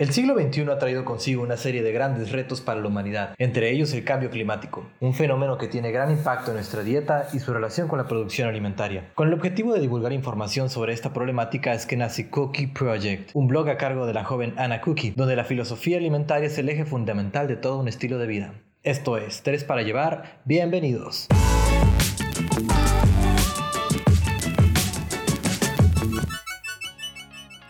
El 0.00 0.14
siglo 0.14 0.34
XXI 0.34 0.62
ha 0.70 0.78
traído 0.78 1.04
consigo 1.04 1.42
una 1.42 1.58
serie 1.58 1.82
de 1.82 1.92
grandes 1.92 2.32
retos 2.32 2.62
para 2.62 2.80
la 2.80 2.86
humanidad, 2.86 3.34
entre 3.36 3.70
ellos 3.70 3.92
el 3.92 4.02
cambio 4.02 4.30
climático, 4.30 4.86
un 4.98 5.12
fenómeno 5.12 5.58
que 5.58 5.68
tiene 5.68 5.92
gran 5.92 6.10
impacto 6.10 6.52
en 6.52 6.56
nuestra 6.56 6.82
dieta 6.82 7.28
y 7.34 7.38
su 7.38 7.52
relación 7.52 7.86
con 7.86 7.98
la 7.98 8.08
producción 8.08 8.48
alimentaria. 8.48 9.10
Con 9.14 9.28
el 9.28 9.34
objetivo 9.34 9.74
de 9.74 9.80
divulgar 9.80 10.14
información 10.14 10.70
sobre 10.70 10.94
esta 10.94 11.12
problemática 11.12 11.74
es 11.74 11.84
que 11.84 11.98
nace 11.98 12.30
Cookie 12.30 12.68
Project, 12.68 13.32
un 13.34 13.46
blog 13.46 13.68
a 13.68 13.76
cargo 13.76 14.06
de 14.06 14.14
la 14.14 14.24
joven 14.24 14.54
Anna 14.56 14.80
Cookie, 14.80 15.12
donde 15.14 15.36
la 15.36 15.44
filosofía 15.44 15.98
alimentaria 15.98 16.46
es 16.46 16.56
el 16.56 16.70
eje 16.70 16.86
fundamental 16.86 17.46
de 17.46 17.56
todo 17.56 17.78
un 17.78 17.86
estilo 17.86 18.16
de 18.16 18.26
vida. 18.26 18.54
Esto 18.82 19.18
es 19.18 19.42
Tres 19.42 19.64
para 19.64 19.82
Llevar, 19.82 20.40
bienvenidos. 20.46 21.28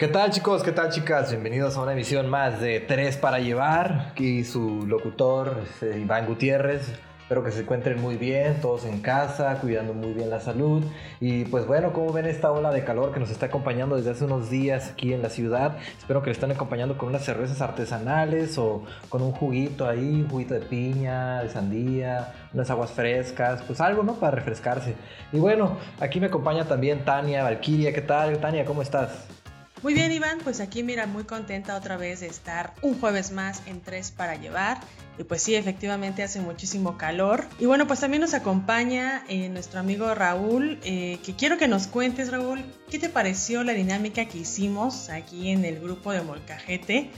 ¿Qué 0.00 0.08
tal 0.08 0.30
chicos? 0.30 0.62
¿Qué 0.62 0.72
tal 0.72 0.88
chicas? 0.88 1.28
Bienvenidos 1.28 1.76
a 1.76 1.82
una 1.82 1.92
emisión 1.92 2.30
más 2.30 2.58
de 2.58 2.80
Tres 2.80 3.18
para 3.18 3.38
Llevar. 3.38 4.12
Aquí 4.12 4.44
su 4.44 4.86
locutor, 4.86 5.58
este, 5.62 6.00
Iván 6.00 6.24
Gutiérrez. 6.24 6.90
Espero 7.20 7.44
que 7.44 7.50
se 7.50 7.60
encuentren 7.60 8.00
muy 8.00 8.16
bien, 8.16 8.62
todos 8.62 8.86
en 8.86 9.02
casa, 9.02 9.58
cuidando 9.60 9.92
muy 9.92 10.14
bien 10.14 10.30
la 10.30 10.40
salud. 10.40 10.82
Y 11.20 11.44
pues 11.44 11.66
bueno, 11.66 11.92
como 11.92 12.14
ven 12.14 12.24
esta 12.24 12.50
ola 12.50 12.70
de 12.70 12.82
calor 12.82 13.12
que 13.12 13.20
nos 13.20 13.28
está 13.28 13.44
acompañando 13.46 13.96
desde 13.96 14.12
hace 14.12 14.24
unos 14.24 14.48
días 14.48 14.88
aquí 14.92 15.12
en 15.12 15.20
la 15.20 15.28
ciudad, 15.28 15.76
espero 15.98 16.22
que 16.22 16.28
le 16.28 16.32
estén 16.32 16.50
acompañando 16.50 16.96
con 16.96 17.10
unas 17.10 17.22
cervezas 17.22 17.60
artesanales 17.60 18.56
o 18.56 18.84
con 19.10 19.20
un 19.20 19.32
juguito 19.32 19.86
ahí, 19.86 20.22
un 20.22 20.30
juguito 20.30 20.54
de 20.54 20.60
piña, 20.60 21.42
de 21.42 21.50
sandía, 21.50 22.32
unas 22.54 22.70
aguas 22.70 22.90
frescas, 22.90 23.60
pues 23.64 23.82
algo, 23.82 24.02
¿no? 24.02 24.14
Para 24.14 24.30
refrescarse. 24.30 24.94
Y 25.30 25.38
bueno, 25.38 25.76
aquí 26.00 26.20
me 26.20 26.28
acompaña 26.28 26.64
también 26.64 27.04
Tania 27.04 27.42
Valquiria. 27.42 27.92
¿Qué 27.92 28.00
tal, 28.00 28.38
Tania? 28.38 28.64
¿Cómo 28.64 28.80
estás? 28.80 29.39
Muy 29.82 29.94
bien, 29.94 30.12
Iván, 30.12 30.40
pues 30.44 30.60
aquí 30.60 30.82
mira, 30.82 31.06
muy 31.06 31.24
contenta 31.24 31.74
otra 31.74 31.96
vez 31.96 32.20
de 32.20 32.26
estar 32.26 32.74
un 32.82 33.00
jueves 33.00 33.32
más 33.32 33.62
en 33.66 33.80
Tres 33.80 34.10
para 34.10 34.34
Llevar. 34.34 34.78
Y 35.18 35.24
pues 35.24 35.42
sí, 35.42 35.54
efectivamente 35.54 36.22
hace 36.22 36.40
muchísimo 36.40 36.98
calor. 36.98 37.46
Y 37.58 37.64
bueno, 37.64 37.86
pues 37.86 38.00
también 38.00 38.20
nos 38.20 38.34
acompaña 38.34 39.24
eh, 39.28 39.48
nuestro 39.48 39.80
amigo 39.80 40.14
Raúl, 40.14 40.78
eh, 40.84 41.18
que 41.24 41.34
quiero 41.34 41.56
que 41.56 41.66
nos 41.66 41.86
cuentes, 41.86 42.30
Raúl, 42.30 42.62
¿qué 42.90 42.98
te 42.98 43.08
pareció 43.08 43.64
la 43.64 43.72
dinámica 43.72 44.26
que 44.26 44.38
hicimos 44.38 45.08
aquí 45.08 45.48
en 45.48 45.64
el 45.64 45.80
grupo 45.80 46.12
de 46.12 46.20
Molcajete? 46.20 47.10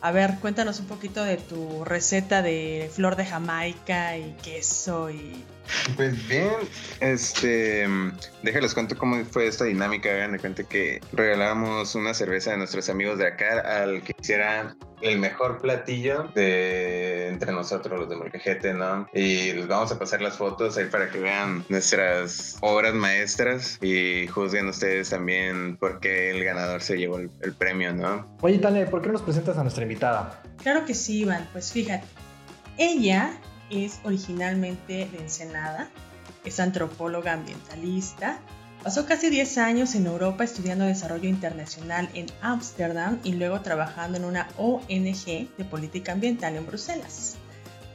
A 0.00 0.10
ver, 0.10 0.38
cuéntanos 0.40 0.80
un 0.80 0.86
poquito 0.86 1.22
de 1.22 1.36
tu 1.36 1.84
receta 1.84 2.40
de 2.40 2.90
flor 2.90 3.16
de 3.16 3.26
Jamaica 3.26 4.16
y 4.16 4.34
queso 4.42 5.10
y 5.10 5.44
pues 5.96 6.28
bien, 6.28 6.50
este, 7.00 7.86
déjales 8.42 8.74
cuento 8.74 8.96
cómo 8.96 9.24
fue 9.24 9.46
esta 9.46 9.64
dinámica. 9.64 10.10
Hagan 10.10 10.32
de 10.32 10.38
cuenta 10.38 10.64
que 10.64 11.00
regalamos 11.12 11.94
una 11.94 12.14
cerveza 12.14 12.52
de 12.52 12.58
nuestros 12.58 12.88
amigos 12.88 13.18
de 13.18 13.26
acá 13.26 13.82
al 13.82 14.02
que 14.02 14.14
hiciera 14.20 14.74
el 15.00 15.18
mejor 15.18 15.60
platillo 15.60 16.24
de 16.34 17.28
entre 17.28 17.52
nosotros, 17.52 17.98
los 17.98 18.08
de 18.08 18.16
Molcajete, 18.16 18.74
¿no? 18.74 19.08
Y 19.14 19.52
les 19.52 19.66
vamos 19.66 19.90
a 19.92 19.98
pasar 19.98 20.20
las 20.20 20.36
fotos 20.36 20.76
ahí 20.76 20.86
para 20.86 21.08
que 21.10 21.18
vean 21.18 21.64
nuestras 21.68 22.58
obras 22.60 22.94
maestras 22.94 23.78
y 23.80 24.26
juzguen 24.26 24.68
ustedes 24.68 25.10
también 25.10 25.76
por 25.76 26.00
qué 26.00 26.30
el 26.30 26.44
ganador 26.44 26.82
se 26.82 26.98
llevó 26.98 27.18
el, 27.18 27.30
el 27.40 27.54
premio, 27.54 27.94
¿no? 27.94 28.36
Oye, 28.42 28.58
Tane, 28.58 28.86
¿por 28.86 29.00
qué 29.00 29.06
no 29.06 29.14
nos 29.14 29.22
presentas 29.22 29.56
a 29.56 29.62
nuestra 29.62 29.82
invitada? 29.82 30.42
Claro 30.62 30.84
que 30.84 30.94
sí, 30.94 31.20
Iván. 31.20 31.48
Pues 31.52 31.72
fíjate, 31.72 32.06
ella 32.76 33.38
es 33.70 34.00
originalmente 34.04 35.08
de 35.10 35.18
Ensenada, 35.18 35.88
es 36.44 36.60
antropóloga 36.60 37.32
ambientalista, 37.32 38.38
pasó 38.82 39.06
casi 39.06 39.30
10 39.30 39.58
años 39.58 39.94
en 39.94 40.06
Europa 40.06 40.44
estudiando 40.44 40.84
desarrollo 40.84 41.28
internacional 41.28 42.08
en 42.14 42.26
Ámsterdam 42.42 43.18
y 43.24 43.32
luego 43.32 43.60
trabajando 43.60 44.18
en 44.18 44.24
una 44.24 44.48
ONG 44.56 45.24
de 45.56 45.64
política 45.68 46.12
ambiental 46.12 46.56
en 46.56 46.66
Bruselas. 46.66 47.36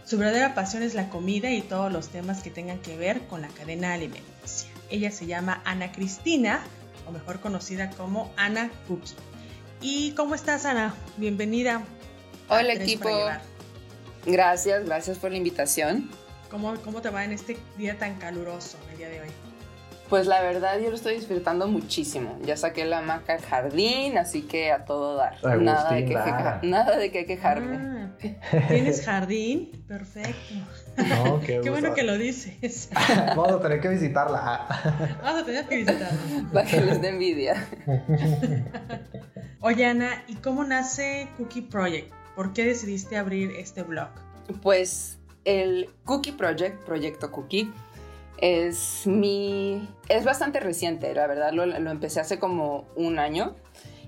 Su 0.06 0.20
verdadera 0.20 0.54
pasión 0.54 0.84
es 0.84 0.94
la 0.94 1.10
comida 1.10 1.52
y 1.52 1.62
todos 1.62 1.92
los 1.92 2.10
temas 2.10 2.44
que 2.44 2.52
tengan 2.52 2.80
que 2.80 2.96
ver 2.96 3.22
con 3.28 3.42
la 3.42 3.48
cadena 3.48 3.94
alimenticia. 3.94 4.70
Ella 4.92 5.10
se 5.10 5.26
llama 5.26 5.62
Ana 5.66 5.92
Cristina, 5.92 6.60
o 7.08 7.12
mejor 7.12 7.40
conocida 7.40 7.90
como 7.90 8.32
Ana 8.38 8.70
Cookie. 8.88 9.16
¿Y 9.82 10.12
cómo 10.12 10.36
estás, 10.36 10.66
Ana? 10.66 10.94
Bienvenida. 11.18 11.84
Hola, 12.50 12.74
equipo. 12.74 13.10
Gracias, 14.26 14.86
gracias 14.86 15.18
por 15.18 15.32
la 15.32 15.38
invitación. 15.38 16.10
¿Cómo, 16.50 16.76
¿Cómo 16.84 17.02
te 17.02 17.10
va 17.10 17.24
en 17.24 17.32
este 17.32 17.58
día 17.78 17.98
tan 17.98 18.16
caluroso, 18.16 18.78
el 18.92 18.98
día 18.98 19.10
de 19.10 19.22
hoy? 19.22 19.28
Pues 20.10 20.28
la 20.28 20.42
verdad 20.42 20.80
yo 20.80 20.90
lo 20.90 20.96
estoy 20.96 21.16
disfrutando 21.16 21.68
muchísimo. 21.68 22.38
Ya 22.44 22.56
saqué 22.58 22.86
la 22.86 23.00
hamaca 23.00 23.34
al 23.34 23.42
jardín, 23.42 24.18
así 24.20 24.44
que 24.44 24.72
a 24.72 24.86
todo 24.86 25.16
dar. 25.16 25.44
nada, 25.60 25.94
de 25.94 26.06
que 26.06 26.14
nada 26.14 26.98
de 26.98 27.12
que 27.12 27.26
quejarme. 27.26 27.78
Ah, 27.78 28.66
¿Tienes 28.68 29.04
jardín? 29.04 29.84
Perfecto. 29.88 30.54
No, 30.98 31.40
qué, 31.40 31.60
qué 31.64 31.70
bueno 31.72 31.96
que 31.96 32.04
lo 32.04 32.18
dices. 32.18 32.90
Vamos 33.36 33.54
a 33.54 33.62
tener 33.62 33.82
que 33.82 33.90
visitarla. 33.90 35.18
Vamos 35.24 35.42
a 35.42 35.46
tener 35.46 35.66
que 35.66 35.78
visitarla. 35.78 36.10
Para 36.54 36.68
que 36.68 36.82
les 36.82 37.02
dé 37.02 37.10
envidia. 37.10 37.68
Oye 39.62 39.86
Ana, 39.88 40.24
¿y 40.28 40.36
cómo 40.36 40.64
nace 40.64 41.30
Cookie 41.38 41.64
Project? 41.64 42.14
¿Por 42.36 42.54
qué 42.54 42.66
decidiste 42.66 43.18
abrir 43.18 43.52
este 43.52 43.84
blog? 43.84 44.10
Pues 44.62 45.18
el 45.46 45.90
Cookie 46.04 46.34
Project, 46.34 46.84
Proyecto 46.84 47.32
Cookie, 47.32 47.72
es 48.38 49.08
mi... 49.08 49.88
es 50.10 50.26
bastante 50.26 50.60
reciente, 50.60 51.14
la 51.14 51.28
verdad 51.28 51.54
lo, 51.54 51.66
lo, 51.66 51.92
empecé 51.92 52.20
hace 52.20 52.38
como 52.38 52.86
un 52.96 53.18
año 53.18 53.56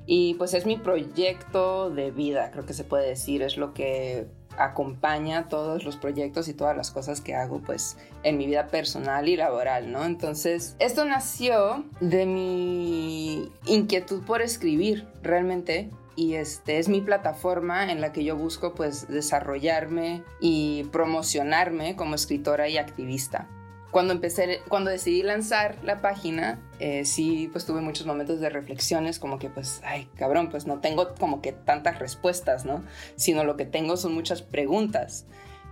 y 0.06 0.34
pues 0.34 0.54
es 0.54 0.66
mi 0.66 0.78
proyecto 0.78 1.90
de 1.90 2.12
vida, 2.12 2.52
creo 2.52 2.66
que 2.66 2.74
se 2.74 2.84
puede 2.84 3.08
decir, 3.08 3.42
es 3.42 3.56
lo 3.56 3.74
que 3.74 4.28
acompaña 4.58 5.48
todos 5.48 5.86
los 5.86 5.98
proyectos 5.98 6.48
y 6.48 6.54
todas 6.54 6.76
las 6.76 6.92
cosas 6.92 7.22
que 7.22 7.36
hago 7.36 7.62
pues 7.62 7.98
en 8.24 8.38
mi 8.38 8.48
vida 8.48 8.68
personal 8.68 9.30
y 9.30 9.38
laboral, 9.38 9.92
¿no? 9.92 10.04
Entonces, 10.04 10.76
esto 10.80 11.06
nació 11.06 11.86
de 12.02 12.26
mi 12.26 13.52
inquietud 13.66 14.24
por 14.24 14.42
escribir, 14.42 15.08
realmente 15.22 15.90
y 16.18 16.34
este 16.34 16.80
es 16.80 16.90
mi 16.90 17.00
plataforma 17.00 17.92
en 17.92 18.02
la 18.02 18.12
que 18.12 18.24
yo 18.24 18.36
busco 18.36 18.74
pues 18.74 19.08
desarrollarme 19.08 20.24
y 20.42 20.86
promocionarme 20.86 21.96
como 21.96 22.16
escritora 22.16 22.68
y 22.68 22.78
activista. 22.78 23.48
Cuando 23.92 24.14
empecé, 24.14 24.62
cuando 24.68 24.90
decidí 24.90 25.22
lanzar 25.22 25.78
la 25.84 26.02
página, 26.02 26.60
eh, 26.80 27.06
sí, 27.06 27.50
pues 27.52 27.66
tuve 27.66 27.82
muchos 27.82 28.08
momentos 28.08 28.40
de 28.40 28.50
reflexiones, 28.50 29.20
como 29.20 29.38
que 29.38 29.50
pues, 29.50 29.80
ay, 29.86 30.10
cabrón, 30.16 30.50
pues 30.50 30.66
no 30.66 30.80
tengo 30.80 31.14
como 31.16 31.40
que 31.42 31.54
tantas 31.54 32.00
respuestas, 32.00 32.66
¿no? 32.66 32.84
Sino 33.16 33.44
lo 33.44 33.56
que 33.56 33.66
tengo 33.66 33.96
son 33.96 34.14
muchas 34.16 34.42
preguntas. 34.42 35.28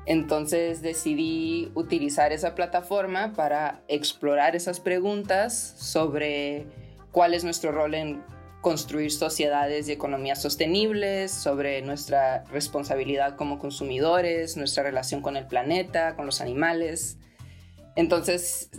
Entonces 0.05 0.83
decidí 0.83 1.71
utilizar 1.73 2.31
esa 2.31 2.53
plataforma 2.53 3.33
para 3.33 3.81
explorar 3.87 4.55
esas 4.55 4.79
preguntas 4.79 5.73
sobre 5.77 6.67
cuál 7.11 7.33
es 7.33 7.43
nuestro 7.43 7.71
rol 7.71 7.95
en 7.95 8.34
construir 8.65 9.11
sociedades 9.11 9.87
y 9.87 9.91
economías 9.91 10.41
sostenibles, 10.41 11.29
sobre 11.29 11.83
nuestra 11.83 12.45
responsabilidad 12.45 13.35
como 13.35 13.59
consumidores, 13.59 14.57
nuestra 14.57 14.81
relación 14.81 15.21
con 15.21 15.37
el 15.37 15.45
planeta, 15.45 16.15
con 16.15 16.25
los 16.25 16.41
animales. 16.41 17.19
Entonces, 17.95 18.71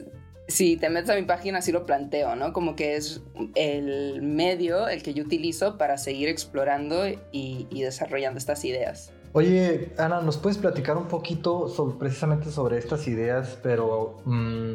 si 0.49 0.77
te 0.77 0.91
metes 0.91 1.11
a 1.11 1.15
mi 1.15 1.23
página, 1.23 1.59
así 1.59 1.71
lo 1.71 1.87
planteo, 1.87 2.35
¿no? 2.35 2.53
Como 2.53 2.75
que 2.75 2.97
es 2.97 3.23
el 3.55 4.23
medio 4.23 4.89
el 4.89 5.05
que 5.05 5.15
yo 5.15 5.23
utilizo 5.23 5.79
para 5.79 5.99
seguir 5.99 6.29
explorando 6.29 7.05
y, 7.31 7.69
desarrollando 7.71 8.39
estas 8.39 8.65
ideas. 8.65 9.13
Oye, 9.35 9.93
Ana, 9.99 10.21
¿nos 10.21 10.37
puedes 10.37 10.59
platicar 10.59 10.97
un 10.97 11.07
poquito 11.07 11.97
precisamente 11.97 12.51
sobre 12.51 12.79
estas 12.79 13.07
ideas, 13.07 13.57
pero... 13.63 14.17
Mm, 14.25 14.73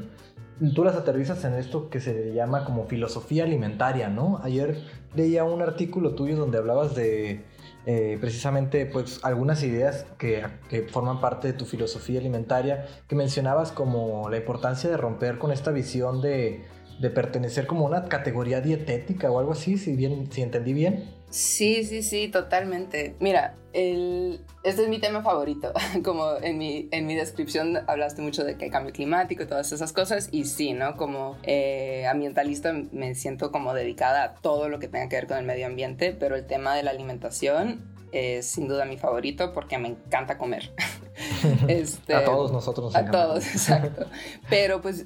tú 0.73 0.83
las 0.83 0.95
aterrizas 0.95 1.44
en 1.45 1.55
esto 1.55 1.89
que 1.89 1.99
se 1.99 2.33
llama 2.33 2.66
como 2.66 2.85
filosofía 2.85 3.44
alimentaria, 3.44 4.09
¿no? 4.09 4.39
Ayer 4.44 4.77
leía 5.16 5.44
un 5.44 5.61
artículo 5.61 6.13
tuyo 6.13 6.38
donde 6.38 6.59
hablabas 6.59 6.95
de 6.95 7.44
eh, 7.88 8.17
precisamente 8.22 8.85
pues 8.85 9.19
algunas 9.23 9.63
ideas 9.63 10.05
que, 10.19 10.46
que, 10.69 10.84
forman 10.84 11.19
parte 11.19 11.47
de 11.47 11.53
tu 11.53 11.66
filosofía 11.66 12.19
alimentaria, 12.19 12.85
que 13.08 13.16
mencionabas 13.16 13.72
como 13.72 14.29
la 14.29 14.37
importancia 14.37 14.90
de 14.90 14.97
romper 14.97 15.40
con 15.40 15.52
esta 15.52 15.72
visión 15.72 16.22
de, 16.22 16.63
de 16.99 17.09
pertenecer 17.09 17.66
como 17.66 17.85
a 17.85 17.90
una 17.90 18.05
categoría 18.05 18.61
dietética 18.61 19.31
o 19.31 19.40
algo 19.40 19.53
así, 19.53 19.78
si 19.78 19.96
bien, 19.96 20.31
si 20.31 20.43
entendí 20.43 20.73
bien. 20.73 21.21
Sí, 21.31 21.85
sí, 21.85 22.03
sí, 22.03 22.28
totalmente. 22.28 23.16
Mira, 23.19 23.55
el, 23.72 24.41
este 24.63 24.83
es 24.83 24.89
mi 24.89 24.99
tema 24.99 25.23
favorito. 25.23 25.72
Como 26.03 26.35
en 26.41 26.57
mi, 26.57 26.89
en 26.91 27.07
mi 27.07 27.16
descripción 27.16 27.79
hablaste 27.87 28.22
mucho 28.22 28.43
de 28.43 28.57
que 28.57 28.66
hay 28.66 28.69
cambio 28.69 28.93
climático 28.93 29.43
y 29.43 29.47
todas 29.47 29.72
esas 29.72 29.93
cosas. 29.93 30.28
Y 30.31 30.43
sí, 30.43 30.73
¿no? 30.73 30.97
Como 30.97 31.37
eh, 31.43 32.05
ambientalista 32.05 32.73
me 32.91 33.16
siento 33.16 33.51
como 33.51 33.73
dedicada 33.73 34.23
a 34.23 34.35
todo 34.35 34.67
lo 34.67 34.79
que 34.79 34.89
tenga 34.89 35.07
que 35.07 35.16
ver 35.16 35.28
con 35.28 35.37
el 35.37 35.45
medio 35.45 35.67
ambiente, 35.67 36.11
pero 36.11 36.35
el 36.35 36.45
tema 36.45 36.75
de 36.75 36.83
la 36.83 36.91
alimentación 36.91 37.81
es 38.11 38.45
sin 38.45 38.67
duda 38.67 38.84
mi 38.84 38.97
favorito 38.97 39.53
porque 39.53 39.77
me 39.77 39.87
encanta 39.87 40.37
comer. 40.37 40.73
este, 41.69 42.13
a 42.13 42.25
todos 42.25 42.51
nosotros. 42.51 42.93
a 42.93 43.09
todos, 43.09 43.45
exacto. 43.47 44.05
Pero 44.49 44.81
pues... 44.81 45.05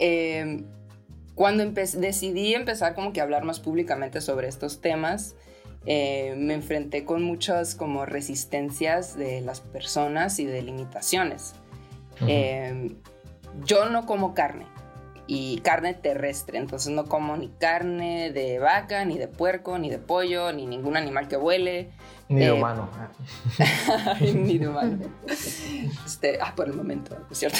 Eh, 0.00 0.64
cuando 1.34 1.64
decidí 1.64 2.52
empezar 2.52 2.94
como 2.94 3.14
que 3.14 3.20
a 3.20 3.22
hablar 3.22 3.44
más 3.44 3.60
públicamente 3.60 4.20
sobre 4.20 4.46
estos 4.46 4.82
temas, 4.82 5.36
eh, 5.86 6.34
me 6.36 6.54
enfrenté 6.54 7.04
con 7.04 7.22
muchas 7.22 7.74
como 7.74 8.04
resistencias 8.06 9.16
de 9.16 9.40
las 9.40 9.60
personas 9.60 10.38
y 10.38 10.44
de 10.44 10.62
limitaciones. 10.62 11.54
Eh, 12.26 12.94
yo 13.64 13.88
no 13.88 14.04
como 14.04 14.34
carne 14.34 14.66
y 15.26 15.60
carne 15.60 15.94
terrestre, 15.94 16.58
entonces 16.58 16.92
no 16.92 17.06
como 17.06 17.36
ni 17.36 17.48
carne 17.48 18.32
de 18.32 18.58
vaca, 18.58 19.04
ni 19.04 19.16
de 19.16 19.28
puerco, 19.28 19.78
ni 19.78 19.88
de 19.88 19.98
pollo, 19.98 20.52
ni 20.52 20.66
ningún 20.66 20.96
animal 20.96 21.28
que 21.28 21.36
vuele. 21.36 21.90
Ni 22.28 22.40
de 22.40 22.46
eh, 22.46 22.52
humano. 22.52 22.88
ni 24.20 24.58
de 24.58 24.68
humano. 24.68 24.98
Este, 26.04 26.38
ah, 26.42 26.52
por 26.54 26.66
el 26.66 26.74
momento, 26.74 27.16
es 27.30 27.38
cierto. 27.38 27.58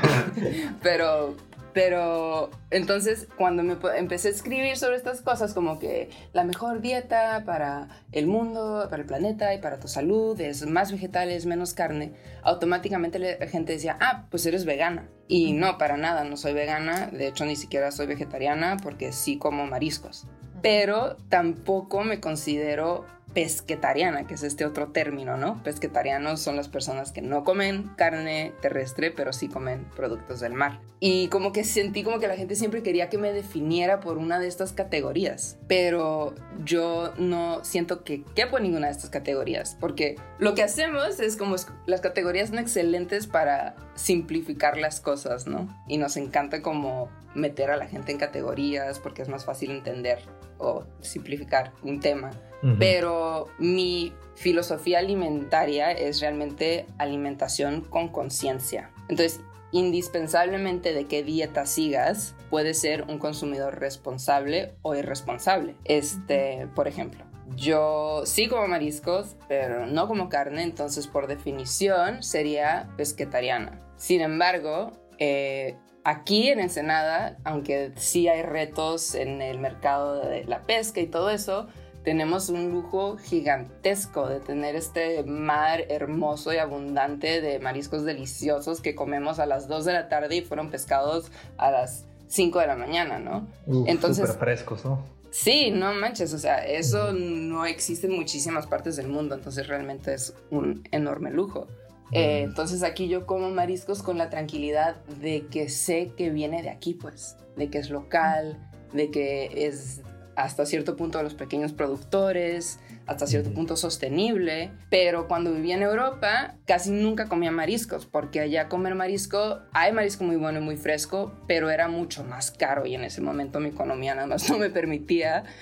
Pero 0.82 1.34
pero 1.72 2.50
entonces 2.70 3.28
cuando 3.36 3.62
me 3.62 3.76
empecé 3.96 4.28
a 4.28 4.30
escribir 4.30 4.76
sobre 4.76 4.96
estas 4.96 5.22
cosas, 5.22 5.54
como 5.54 5.78
que 5.78 6.10
la 6.32 6.44
mejor 6.44 6.80
dieta 6.80 7.42
para 7.44 7.88
el 8.12 8.26
mundo, 8.26 8.86
para 8.90 9.02
el 9.02 9.08
planeta 9.08 9.54
y 9.54 9.58
para 9.58 9.78
tu 9.80 9.88
salud 9.88 10.40
es 10.40 10.66
más 10.66 10.92
vegetales, 10.92 11.46
menos 11.46 11.74
carne, 11.74 12.12
automáticamente 12.42 13.18
la 13.18 13.46
gente 13.46 13.72
decía, 13.72 13.96
ah, 14.00 14.26
pues 14.30 14.46
eres 14.46 14.64
vegana. 14.64 15.08
Y 15.28 15.52
no, 15.52 15.78
para 15.78 15.96
nada, 15.96 16.24
no 16.24 16.36
soy 16.36 16.52
vegana, 16.52 17.06
de 17.06 17.28
hecho 17.28 17.46
ni 17.46 17.56
siquiera 17.56 17.90
soy 17.90 18.06
vegetariana 18.06 18.76
porque 18.82 19.12
sí 19.12 19.38
como 19.38 19.66
mariscos. 19.66 20.26
Pero 20.60 21.16
tampoco 21.28 22.04
me 22.04 22.20
considero 22.20 23.04
pesquetariana, 23.34 24.26
que 24.26 24.34
es 24.34 24.42
este 24.42 24.64
otro 24.64 24.88
término, 24.88 25.36
¿no? 25.36 25.62
Pesquetarianos 25.62 26.40
son 26.40 26.56
las 26.56 26.68
personas 26.68 27.12
que 27.12 27.22
no 27.22 27.44
comen 27.44 27.90
carne 27.96 28.52
terrestre, 28.60 29.10
pero 29.10 29.32
sí 29.32 29.48
comen 29.48 29.86
productos 29.96 30.40
del 30.40 30.54
mar. 30.54 30.80
Y 31.00 31.28
como 31.28 31.52
que 31.52 31.64
sentí 31.64 32.04
como 32.04 32.20
que 32.20 32.28
la 32.28 32.36
gente 32.36 32.54
siempre 32.54 32.82
quería 32.82 33.08
que 33.08 33.18
me 33.18 33.32
definiera 33.32 34.00
por 34.00 34.18
una 34.18 34.38
de 34.38 34.46
estas 34.46 34.72
categorías, 34.72 35.58
pero 35.66 36.34
yo 36.64 37.12
no 37.16 37.64
siento 37.64 38.04
que 38.04 38.22
quepo 38.34 38.58
en 38.58 38.64
ninguna 38.64 38.86
de 38.86 38.92
estas 38.92 39.10
categorías, 39.10 39.76
porque 39.80 40.16
lo 40.38 40.54
que 40.54 40.62
hacemos 40.62 41.18
es 41.20 41.36
como 41.36 41.56
las 41.86 42.00
categorías 42.00 42.50
son 42.50 42.58
excelentes 42.58 43.26
para 43.26 43.74
simplificar 43.94 44.78
las 44.78 45.00
cosas, 45.00 45.46
¿no? 45.46 45.68
Y 45.88 45.98
nos 45.98 46.16
encanta 46.16 46.62
como 46.62 47.10
meter 47.34 47.70
a 47.70 47.76
la 47.76 47.86
gente 47.86 48.12
en 48.12 48.18
categorías 48.18 48.98
porque 48.98 49.22
es 49.22 49.28
más 49.28 49.44
fácil 49.44 49.70
entender 49.70 50.20
o 50.62 50.86
simplificar 51.00 51.72
un 51.82 52.00
tema 52.00 52.30
pero 52.78 53.48
mi 53.58 54.12
filosofía 54.36 55.00
alimentaria 55.00 55.90
es 55.90 56.20
realmente 56.20 56.86
alimentación 56.98 57.82
con 57.82 58.08
conciencia. 58.08 58.90
Entonces, 59.08 59.40
indispensablemente 59.72 60.92
de 60.92 61.06
qué 61.06 61.22
dieta 61.22 61.66
sigas, 61.66 62.34
puede 62.50 62.74
ser 62.74 63.04
un 63.08 63.18
consumidor 63.18 63.80
responsable 63.80 64.74
o 64.82 64.94
irresponsable. 64.94 65.74
Este, 65.84 66.68
por 66.74 66.86
ejemplo, 66.86 67.24
yo 67.56 68.22
sí 68.26 68.48
como 68.48 68.68
mariscos, 68.68 69.36
pero 69.48 69.86
no 69.86 70.06
como 70.06 70.28
carne, 70.28 70.62
entonces 70.62 71.06
por 71.08 71.26
definición 71.26 72.22
sería 72.22 72.88
pesquetariana. 72.96 73.80
Sin 73.96 74.20
embargo, 74.20 74.92
eh, 75.18 75.76
aquí 76.04 76.48
en 76.48 76.60
Ensenada, 76.60 77.36
aunque 77.44 77.92
sí 77.96 78.28
hay 78.28 78.42
retos 78.42 79.14
en 79.14 79.42
el 79.42 79.58
mercado 79.58 80.26
de 80.26 80.44
la 80.44 80.62
pesca 80.62 81.00
y 81.00 81.06
todo 81.06 81.30
eso, 81.30 81.68
tenemos 82.04 82.48
un 82.48 82.70
lujo 82.72 83.16
gigantesco 83.16 84.28
de 84.28 84.40
tener 84.40 84.74
este 84.74 85.22
mar 85.22 85.84
hermoso 85.88 86.52
y 86.52 86.56
abundante 86.56 87.40
de 87.40 87.60
mariscos 87.60 88.04
deliciosos 88.04 88.80
que 88.80 88.94
comemos 88.94 89.38
a 89.38 89.46
las 89.46 89.68
2 89.68 89.84
de 89.84 89.92
la 89.92 90.08
tarde 90.08 90.36
y 90.36 90.42
fueron 90.42 90.70
pescados 90.70 91.30
a 91.58 91.70
las 91.70 92.04
5 92.28 92.58
de 92.58 92.66
la 92.66 92.76
mañana, 92.76 93.18
¿no? 93.18 93.46
Entonces, 93.86 94.36
frescos, 94.36 94.84
¿no? 94.84 95.04
Sí, 95.30 95.70
no 95.70 95.94
manches, 95.94 96.34
o 96.34 96.38
sea, 96.38 96.66
eso 96.66 97.12
no 97.12 97.64
existe 97.64 98.06
en 98.06 98.16
muchísimas 98.16 98.66
partes 98.66 98.96
del 98.96 99.08
mundo, 99.08 99.34
entonces 99.34 99.66
realmente 99.66 100.12
es 100.12 100.34
un 100.50 100.86
enorme 100.90 101.30
lujo. 101.30 101.68
Eh, 102.12 102.42
entonces 102.42 102.82
aquí 102.82 103.08
yo 103.08 103.26
como 103.26 103.50
mariscos 103.50 104.02
con 104.02 104.18
la 104.18 104.28
tranquilidad 104.28 104.96
de 105.20 105.46
que 105.46 105.68
sé 105.68 106.12
que 106.16 106.30
viene 106.30 106.62
de 106.62 106.70
aquí, 106.70 106.94
pues, 106.94 107.36
de 107.56 107.70
que 107.70 107.78
es 107.78 107.90
local, 107.90 108.70
de 108.92 109.10
que 109.10 109.66
es 109.66 110.02
hasta 110.36 110.64
cierto 110.66 110.96
punto 110.96 111.18
de 111.18 111.24
los 111.24 111.34
pequeños 111.34 111.72
productores, 111.72 112.78
hasta 113.06 113.26
cierto 113.26 113.52
punto 113.52 113.76
sostenible, 113.76 114.70
pero 114.90 115.28
cuando 115.28 115.52
vivía 115.52 115.74
en 115.74 115.82
Europa 115.82 116.56
casi 116.66 116.90
nunca 116.90 117.28
comía 117.28 117.50
mariscos, 117.50 118.06
porque 118.06 118.40
allá 118.40 118.68
comer 118.68 118.94
marisco, 118.94 119.60
hay 119.72 119.92
marisco 119.92 120.24
muy 120.24 120.36
bueno 120.36 120.60
y 120.60 120.62
muy 120.62 120.76
fresco, 120.76 121.32
pero 121.46 121.70
era 121.70 121.88
mucho 121.88 122.24
más 122.24 122.50
caro 122.50 122.86
y 122.86 122.94
en 122.94 123.04
ese 123.04 123.20
momento 123.20 123.60
mi 123.60 123.70
economía 123.70 124.14
nada 124.14 124.26
más 124.26 124.48
no 124.50 124.58
me 124.58 124.70
permitía. 124.70 125.44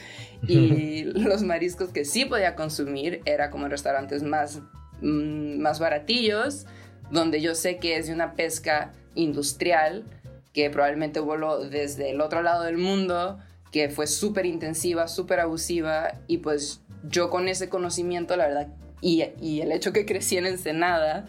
Y 0.48 1.02
los 1.02 1.42
mariscos 1.42 1.90
que 1.90 2.06
sí 2.06 2.24
podía 2.24 2.54
consumir 2.54 3.20
era 3.26 3.50
como 3.50 3.66
en 3.66 3.72
restaurantes 3.72 4.22
más, 4.22 4.62
mm, 5.02 5.60
más 5.60 5.78
baratillos, 5.78 6.66
donde 7.10 7.40
yo 7.40 7.54
sé 7.54 7.78
que 7.78 7.96
es 7.96 8.06
de 8.06 8.14
una 8.14 8.34
pesca 8.34 8.92
industrial 9.14 10.04
que 10.52 10.70
probablemente 10.70 11.20
voló 11.20 11.68
desde 11.68 12.10
el 12.10 12.20
otro 12.20 12.42
lado 12.42 12.64
del 12.64 12.78
mundo 12.78 13.38
que 13.72 13.88
fue 13.88 14.06
súper 14.06 14.46
intensiva, 14.46 15.08
súper 15.08 15.40
abusiva 15.40 16.14
y 16.26 16.38
pues 16.38 16.80
yo 17.04 17.30
con 17.30 17.48
ese 17.48 17.68
conocimiento, 17.68 18.36
la 18.36 18.48
verdad, 18.48 18.68
y, 19.00 19.24
y, 19.40 19.60
el 19.60 19.72
hecho 19.72 19.92
que 19.92 20.04
crecí 20.04 20.36
en 20.36 20.46
Ensenada, 20.46 21.26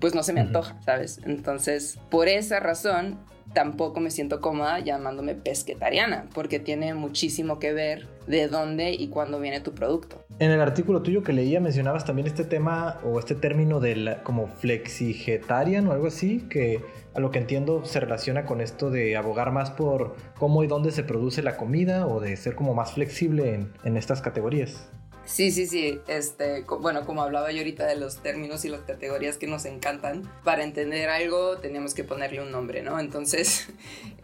pues 0.00 0.14
no 0.14 0.22
se 0.22 0.32
me 0.32 0.40
antoja, 0.40 0.80
¿sabes? 0.84 1.20
Entonces, 1.24 1.98
por 2.10 2.28
esa 2.28 2.58
razón, 2.58 3.18
tampoco 3.52 4.00
me 4.00 4.10
siento 4.10 4.40
cómoda 4.40 4.80
llamándome 4.80 5.34
pesquetariana, 5.34 6.28
porque 6.34 6.58
tiene 6.58 6.94
muchísimo 6.94 7.58
que 7.58 7.72
ver 7.72 8.08
de 8.26 8.48
dónde 8.48 8.92
y 8.92 9.08
cuándo 9.08 9.40
viene 9.40 9.60
tu 9.60 9.72
producto. 9.72 10.24
En 10.38 10.50
el 10.50 10.60
artículo 10.60 11.02
tuyo 11.02 11.22
que 11.22 11.32
leía 11.32 11.60
mencionabas 11.60 12.04
también 12.04 12.26
este 12.26 12.44
tema 12.44 13.00
o 13.04 13.18
este 13.18 13.34
término 13.34 13.80
de 13.80 14.18
como 14.22 14.48
flexigetarian 14.48 15.86
o 15.86 15.92
algo 15.92 16.06
así, 16.06 16.46
que 16.48 16.80
a 17.14 17.20
lo 17.20 17.30
que 17.30 17.38
entiendo 17.38 17.84
se 17.84 18.00
relaciona 18.00 18.46
con 18.46 18.60
esto 18.60 18.90
de 18.90 19.16
abogar 19.16 19.52
más 19.52 19.70
por 19.70 20.16
cómo 20.38 20.64
y 20.64 20.66
dónde 20.66 20.90
se 20.92 21.04
produce 21.04 21.42
la 21.42 21.56
comida 21.56 22.06
o 22.06 22.20
de 22.20 22.36
ser 22.36 22.54
como 22.54 22.74
más 22.74 22.92
flexible 22.92 23.54
en, 23.54 23.72
en 23.84 23.96
estas 23.96 24.22
categorías. 24.22 24.90
Sí, 25.24 25.50
sí, 25.50 25.66
sí. 25.66 26.00
Este, 26.08 26.64
bueno, 26.80 27.04
como 27.06 27.22
hablaba 27.22 27.50
yo 27.52 27.58
ahorita 27.58 27.86
de 27.86 27.96
los 27.96 28.22
términos 28.22 28.64
y 28.64 28.68
las 28.68 28.80
categorías 28.82 29.36
que 29.36 29.46
nos 29.46 29.64
encantan, 29.64 30.30
para 30.44 30.64
entender 30.64 31.08
algo 31.08 31.58
teníamos 31.58 31.94
que 31.94 32.04
ponerle 32.04 32.42
un 32.42 32.50
nombre, 32.50 32.82
¿no? 32.82 32.98
Entonces, 32.98 33.68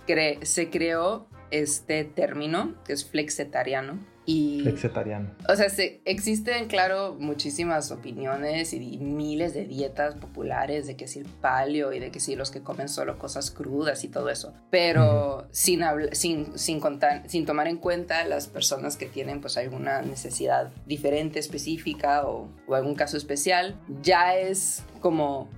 se 0.43 0.71
creó 0.71 1.27
este 1.51 2.05
término 2.05 2.75
que 2.85 2.93
es 2.93 3.05
flexetariano 3.05 3.99
y, 4.31 4.61
Flexitariano. 4.61 5.31
O 5.49 5.57
sea, 5.57 5.69
existen, 6.05 6.67
claro, 6.67 7.17
muchísimas 7.19 7.91
opiniones 7.91 8.75
y 8.75 8.99
miles 8.99 9.55
de 9.55 9.65
dietas 9.65 10.17
populares 10.17 10.87
de 10.87 10.99
que 10.99 11.09
si 11.09 11.21
el 11.21 11.25
paleo 11.25 11.95
y 11.95 11.99
de 11.99 12.11
que 12.11 12.21
si 12.21 12.37
los 12.37 12.51
que 12.51 12.61
comen 12.61 12.91
solo 12.91 13.19
cosas 13.19 13.51
crudas 13.51 14.05
y 14.05 14.09
todo 14.09 14.29
eso. 14.29 14.53
Pero 14.69 15.49
sin, 15.51 15.81
sin, 16.13 16.59
sin, 16.59 16.79
contar, 16.79 17.23
sin 17.27 17.47
tomar 17.47 17.69
en 17.69 17.79
cuenta 17.79 18.23
las 18.27 18.49
personas 18.49 18.99
que 18.99 19.07
tienen 19.07 19.41
pues 19.41 19.57
alguna 19.57 20.03
necesidad 20.03 20.73
diferente, 20.85 21.39
específica 21.39 22.27
o, 22.27 22.51
o 22.67 22.75
algún 22.75 22.97
caso 22.97 23.17
especial, 23.17 23.77
ya 24.03 24.37
es 24.37 24.85
como 25.01 25.49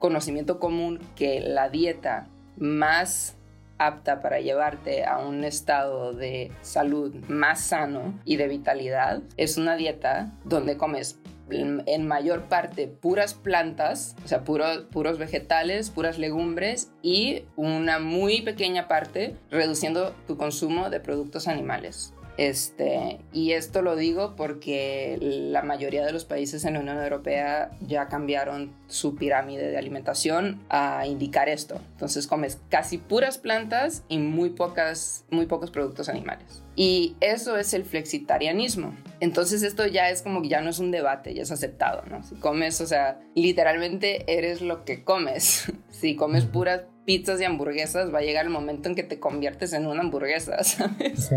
conocimiento 0.00 0.58
común 0.58 0.98
que 1.14 1.38
la 1.38 1.68
dieta 1.68 2.26
más 2.56 3.36
apta 3.78 4.20
para 4.20 4.40
llevarte 4.40 5.04
a 5.04 5.18
un 5.18 5.44
estado 5.44 6.12
de 6.12 6.52
salud 6.62 7.14
más 7.28 7.60
sano 7.60 8.18
y 8.24 8.36
de 8.36 8.48
vitalidad 8.48 9.22
es 9.36 9.56
una 9.56 9.76
dieta 9.76 10.32
donde 10.44 10.76
comes 10.76 11.18
en 11.50 12.06
mayor 12.06 12.44
parte 12.44 12.88
puras 12.88 13.34
plantas, 13.34 14.16
o 14.24 14.28
sea, 14.28 14.44
puros 14.44 15.18
vegetales, 15.18 15.90
puras 15.90 16.18
legumbres 16.18 16.90
y 17.02 17.44
una 17.56 17.98
muy 17.98 18.42
pequeña 18.42 18.88
parte 18.88 19.36
reduciendo 19.50 20.14
tu 20.26 20.36
consumo 20.36 20.88
de 20.90 21.00
productos 21.00 21.46
animales. 21.46 22.13
Este, 22.36 23.20
y 23.32 23.52
esto 23.52 23.82
lo 23.82 23.96
digo 23.96 24.34
porque 24.36 25.18
la 25.20 25.62
mayoría 25.62 26.04
de 26.04 26.12
los 26.12 26.24
países 26.24 26.64
en 26.64 26.74
la 26.74 26.80
Unión 26.80 26.98
Europea 26.98 27.70
ya 27.80 28.08
cambiaron 28.08 28.72
su 28.88 29.14
pirámide 29.14 29.70
de 29.70 29.78
alimentación 29.78 30.60
a 30.68 31.06
indicar 31.06 31.48
esto. 31.48 31.80
Entonces 31.92 32.26
comes 32.26 32.60
casi 32.68 32.98
puras 32.98 33.38
plantas 33.38 34.02
y 34.08 34.18
muy, 34.18 34.50
pocas, 34.50 35.24
muy 35.30 35.46
pocos 35.46 35.70
productos 35.70 36.08
animales. 36.08 36.62
Y 36.76 37.16
eso 37.20 37.56
es 37.56 37.72
el 37.72 37.84
flexitarianismo. 37.84 38.94
Entonces 39.20 39.62
esto 39.62 39.86
ya 39.86 40.10
es 40.10 40.22
como 40.22 40.42
que 40.42 40.48
ya 40.48 40.60
no 40.60 40.70
es 40.70 40.80
un 40.80 40.90
debate, 40.90 41.34
ya 41.34 41.42
es 41.42 41.52
aceptado, 41.52 42.02
¿no? 42.10 42.22
Si 42.24 42.34
comes, 42.34 42.80
o 42.80 42.86
sea, 42.86 43.20
literalmente 43.34 44.24
eres 44.26 44.60
lo 44.60 44.84
que 44.84 45.04
comes. 45.04 45.72
si 45.90 46.16
comes 46.16 46.44
puras 46.46 46.82
pizzas 47.04 47.40
y 47.40 47.44
hamburguesas, 47.44 48.12
va 48.12 48.18
a 48.18 48.22
llegar 48.22 48.44
el 48.46 48.50
momento 48.50 48.88
en 48.88 48.94
que 48.94 49.02
te 49.02 49.18
conviertes 49.20 49.72
en 49.72 49.86
una 49.86 50.00
hamburguesa, 50.02 50.62
¿sabes? 50.64 51.30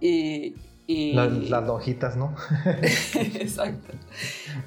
y, 0.00 0.54
Las, 1.14 1.66
lonjitas, 1.66 2.16
¿no? 2.16 2.34
Exacto. 3.14 3.92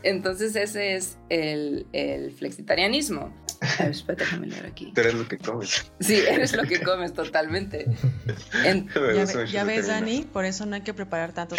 Entonces 0.03 0.55
ese 0.55 0.95
es 0.95 1.17
el, 1.29 1.85
el, 1.93 2.31
flexitarianismo. 2.31 3.33
A 3.61 3.83
ver, 3.83 3.91
espérate, 3.91 4.23
déjame 4.23 4.47
leer 4.47 4.65
aquí. 4.67 4.91
Tú 4.93 5.01
eres 5.01 5.15
lo 5.15 5.27
que 5.27 5.37
comes. 5.39 5.91
Sí, 5.99 6.15
eres 6.15 6.55
lo 6.55 6.63
que 6.63 6.79
comes 6.79 7.13
totalmente. 7.13 7.85
En- 8.65 8.85
Me 8.85 9.15
Ya, 9.15 9.25
ve- 9.25 9.47
ya 9.47 9.63
ves. 9.63 9.87
Dani, 9.87 10.21
por 10.31 10.45
eso 10.45 10.65
no 10.67 10.75
hay 10.75 10.81
que 10.81 10.93
preparar 10.93 11.33
tantos. 11.33 11.57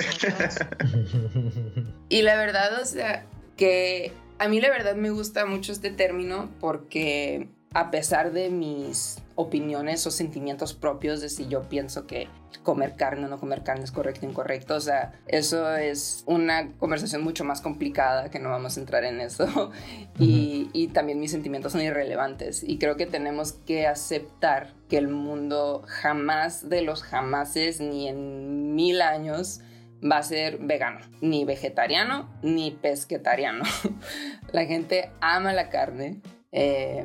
Y 2.09 2.23
la 2.23 2.37
verdad, 2.37 2.81
o 2.81 2.85
sea, 2.85 3.27
que 3.57 4.13
a 4.39 4.49
mí 4.49 4.61
la 4.61 4.71
verdad 4.71 4.95
me 4.95 5.11
gusta 5.11 5.45
mucho 5.45 5.73
este 5.73 5.91
término 5.91 6.51
porque 6.61 7.49
a 7.75 7.91
pesar 7.91 8.33
de 8.33 8.51
mis 8.51 9.19
opiniones 9.35 10.07
o 10.07 10.11
sentimientos 10.11 10.75
propios 10.75 11.21
de 11.21 11.29
si 11.29 11.47
yo 11.49 11.69
pienso 11.69 12.07
que 12.07 12.29
comer 12.63 12.97
carne 12.97 13.27
o 13.27 13.29
no 13.29 13.39
comer 13.39 13.63
carne 13.63 13.85
es 13.85 13.93
correcto 13.93 14.27
o 14.27 14.29
incorrecto, 14.29 14.75
o 14.75 14.81
sea, 14.81 15.13
eso 15.27 15.77
es 15.77 16.25
una 16.27 16.73
conversación 16.79 17.23
mucho 17.23 17.45
más 17.45 17.61
complicada 17.61 18.31
que 18.31 18.39
no 18.39 18.51
vamos 18.51 18.77
a 18.77 18.81
entrar 18.81 19.05
en 19.05 19.21
eso. 19.21 19.71
y, 20.19 20.71
y 20.73 20.89
también 20.89 21.21
mis 21.21 21.31
sentimientos 21.31 21.73
son 21.73 21.83
irrelevantes 21.83 22.63
y 22.63 22.79
creo 22.79 22.97
que 22.97 23.07
tenemos 23.07 23.53
que 23.53 23.87
aceptar 23.87 24.75
que 24.89 24.99
el 24.99 25.09
mundo 25.09 25.85
jamás 25.87 26.69
de 26.69 26.83
los 26.83 27.03
jamases 27.03 27.81
ni 27.81 28.09
en 28.09 28.75
mil 28.75 29.03
años 29.03 29.61
va 30.03 30.19
a 30.19 30.23
ser 30.23 30.59
vegano, 30.59 31.01
ni 31.21 31.45
vegetariano, 31.45 32.29
ni 32.43 32.71
pesquetariano. 32.71 33.65
la 34.53 34.65
gente 34.65 35.11
ama 35.21 35.53
la 35.53 35.69
carne 35.69 36.23
eh, 36.53 37.05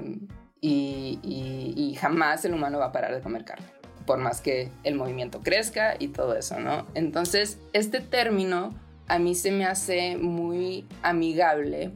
y, 0.64 1.98
jamás 2.00 2.44
el 2.46 2.54
humano 2.54 2.80
va 2.80 2.86
a 2.86 2.92
parar 2.92 3.14
de 3.14 3.22
comer 3.22 3.46
carne, 3.46 3.66
por 4.06 4.18
más 4.20 4.42
que 4.42 4.72
el 4.84 4.96
movimiento 4.96 5.42
crezca 5.42 5.96
y 6.00 6.10
todo 6.10 6.36
eso, 6.36 6.60
¿no? 6.60 6.88
Entonces, 6.96 7.60
este 7.74 8.00
término 8.00 8.74
a 9.08 9.20
mí 9.20 9.36
se 9.36 9.52
me 9.52 9.66
hace 9.66 10.18
muy 10.18 10.86
amigable 11.02 11.92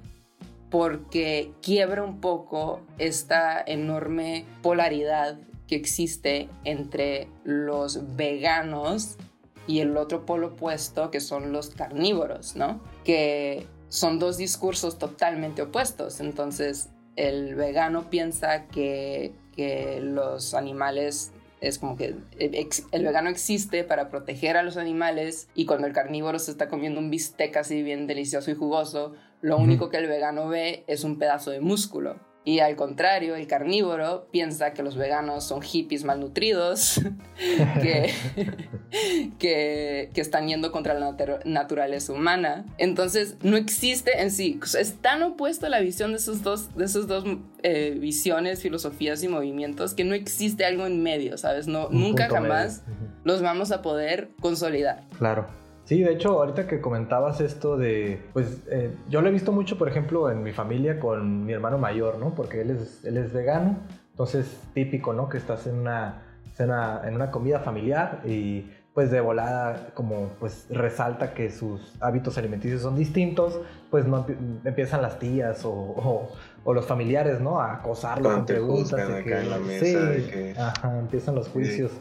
porque 0.70 1.52
quiebra 1.62 2.04
un 2.04 2.20
poco 2.20 2.82
esta 2.98 3.62
enorme 3.66 4.46
polaridad 4.62 5.40
que 5.68 5.76
existe 5.76 6.50
entre 6.66 7.30
los 7.44 8.16
veganos 8.16 9.18
y 9.66 9.80
el 9.80 9.96
otro 9.98 10.26
polo 10.26 10.48
opuesto 10.48 11.12
que 11.12 11.20
son 11.22 11.54
los 11.54 11.70
carnívoros, 11.70 12.56
¿no? 12.56 12.82
Que 13.04 13.66
son 13.90 14.20
dos 14.20 14.38
discursos 14.38 14.98
totalmente 14.98 15.62
opuestos. 15.62 16.20
Entonces, 16.20 16.90
el 17.18 17.56
vegano 17.56 18.10
piensa 18.10 18.68
que, 18.68 19.34
que 19.56 20.00
los 20.02 20.54
animales 20.54 21.34
es 21.60 21.80
como 21.80 21.98
que 21.98 22.16
el 22.42 23.04
vegano 23.04 23.30
existe 23.30 23.84
para 23.84 24.10
proteger 24.10 24.58
a 24.58 24.64
los 24.64 24.78
animales 24.78 25.50
y 25.56 25.66
cuando 25.66 25.88
el 25.88 25.94
carnívoro 25.94 26.38
se 26.40 26.52
está 26.52 26.70
comiendo 26.70 27.00
un 27.00 27.10
bistec 27.10 27.58
así 27.58 27.82
bien 27.82 28.06
delicioso 28.06 28.52
y 28.52 28.56
jugoso, 28.56 29.16
lo 29.42 29.58
único 29.58 29.90
que 29.90 29.98
el 29.98 30.08
vegano 30.08 30.48
ve 30.48 30.84
es 30.88 31.04
un 31.04 31.18
pedazo 31.18 31.52
de 31.52 31.60
músculo. 31.60 32.26
Y 32.48 32.60
al 32.62 32.77
contrario, 32.77 33.36
el 33.36 33.46
carnívoro 33.46 34.30
piensa 34.32 34.72
que 34.72 34.82
los 34.82 34.96
veganos 34.96 35.44
son 35.44 35.62
hippies 35.62 36.06
malnutridos, 36.06 37.01
que, 37.82 38.13
que, 39.38 40.10
que 40.13 40.22
están 40.22 40.48
yendo 40.48 40.72
contra 40.72 40.94
la 40.94 41.12
natu- 41.12 41.44
naturaleza 41.44 42.13
humana. 42.13 42.66
Entonces, 42.77 43.36
no 43.42 43.58
existe 43.58 44.22
en 44.22 44.32
sí. 44.32 44.62
Es 44.80 44.94
tan 45.01 45.24
opuesto 45.24 45.68
la 45.68 45.82
visión 45.82 46.12
de 46.12 46.18
esos 46.20 46.42
dos, 46.42 46.74
de 46.77 46.86
esos 46.86 47.08
dos 47.08 47.25
eh, 47.63 47.98
visiones, 48.00 48.62
filosofías 48.62 49.22
y 49.24 49.27
movimientos 49.27 49.94
que 49.94 50.06
no 50.06 50.13
existe 50.16 50.63
algo 50.63 50.86
en 50.86 51.04
medio, 51.04 51.38
¿sabes? 51.38 51.68
No, 51.68 51.88
Un 51.89 52.00
nunca 52.00 52.30
jamás 52.30 52.84
medio. 52.88 53.12
Los 53.25 53.42
vamos 53.42 53.72
a 53.72 53.82
poder 53.82 54.30
consolidar. 54.39 55.04
Claro. 55.18 55.48
Sí, 55.88 56.03
de 56.03 56.12
hecho, 56.12 56.32
ahorita 56.39 56.67
que 56.67 56.82
comentabas 56.82 57.39
esto 57.39 57.77
de, 57.77 58.22
pues, 58.34 58.62
eh, 58.70 58.91
yo 59.10 59.22
lo 59.22 59.29
he 59.29 59.32
visto 59.32 59.53
mucho, 59.53 59.77
por 59.77 59.88
ejemplo, 59.88 60.29
en 60.29 60.44
mi 60.44 60.51
familia 60.51 61.00
con 61.00 61.46
mi 61.46 61.53
hermano 61.53 61.77
mayor, 61.77 62.17
¿no? 62.20 62.36
Porque 62.36 62.60
él 62.60 62.72
es, 62.72 63.06
él 63.06 63.15
es 63.15 63.32
vegano, 63.32 63.77
entonces 64.12 64.60
típico, 64.74 65.13
¿no? 65.13 65.29
Que 65.29 65.38
estás 65.38 65.65
en 65.65 65.75
una, 65.79 66.24
cena- 66.58 67.01
en 67.06 67.15
una 67.15 67.32
comida 67.32 67.60
familiar 67.62 68.20
y 68.25 68.70
pues 68.94 69.12
de 69.12 69.22
volada 69.22 69.91
como 69.94 70.29
pues 70.39 70.65
resalta 70.72 71.34
que 71.36 71.51
sus 71.51 71.94
hábitos 72.01 72.38
alimenticios 72.38 72.82
son 72.82 72.98
distintos, 72.98 73.58
pues 73.91 74.06
no 74.08 74.25
empie- 74.25 74.36
empiezan 74.65 75.01
las 75.03 75.20
tías 75.20 75.63
o, 75.63 75.72
o- 75.72 76.29
o 76.65 76.74
los 76.74 76.86
familiares, 76.86 77.39
¿no? 77.39 77.62
A 77.62 77.75
acosarlo 77.75 78.29
con 78.34 78.46
preguntas. 78.46 78.89
juzgan 78.89 79.08
de 79.08 79.13
acá 79.20 79.24
que- 79.24 79.39
en 79.39 79.50
la 79.51 79.58
mesa, 79.60 79.86
sí, 79.86 79.94
de 79.96 80.29
que- 80.29 80.56
ajá, 80.60 81.00
empiezan 81.00 81.36
los 81.36 81.48
juicios. 81.48 81.91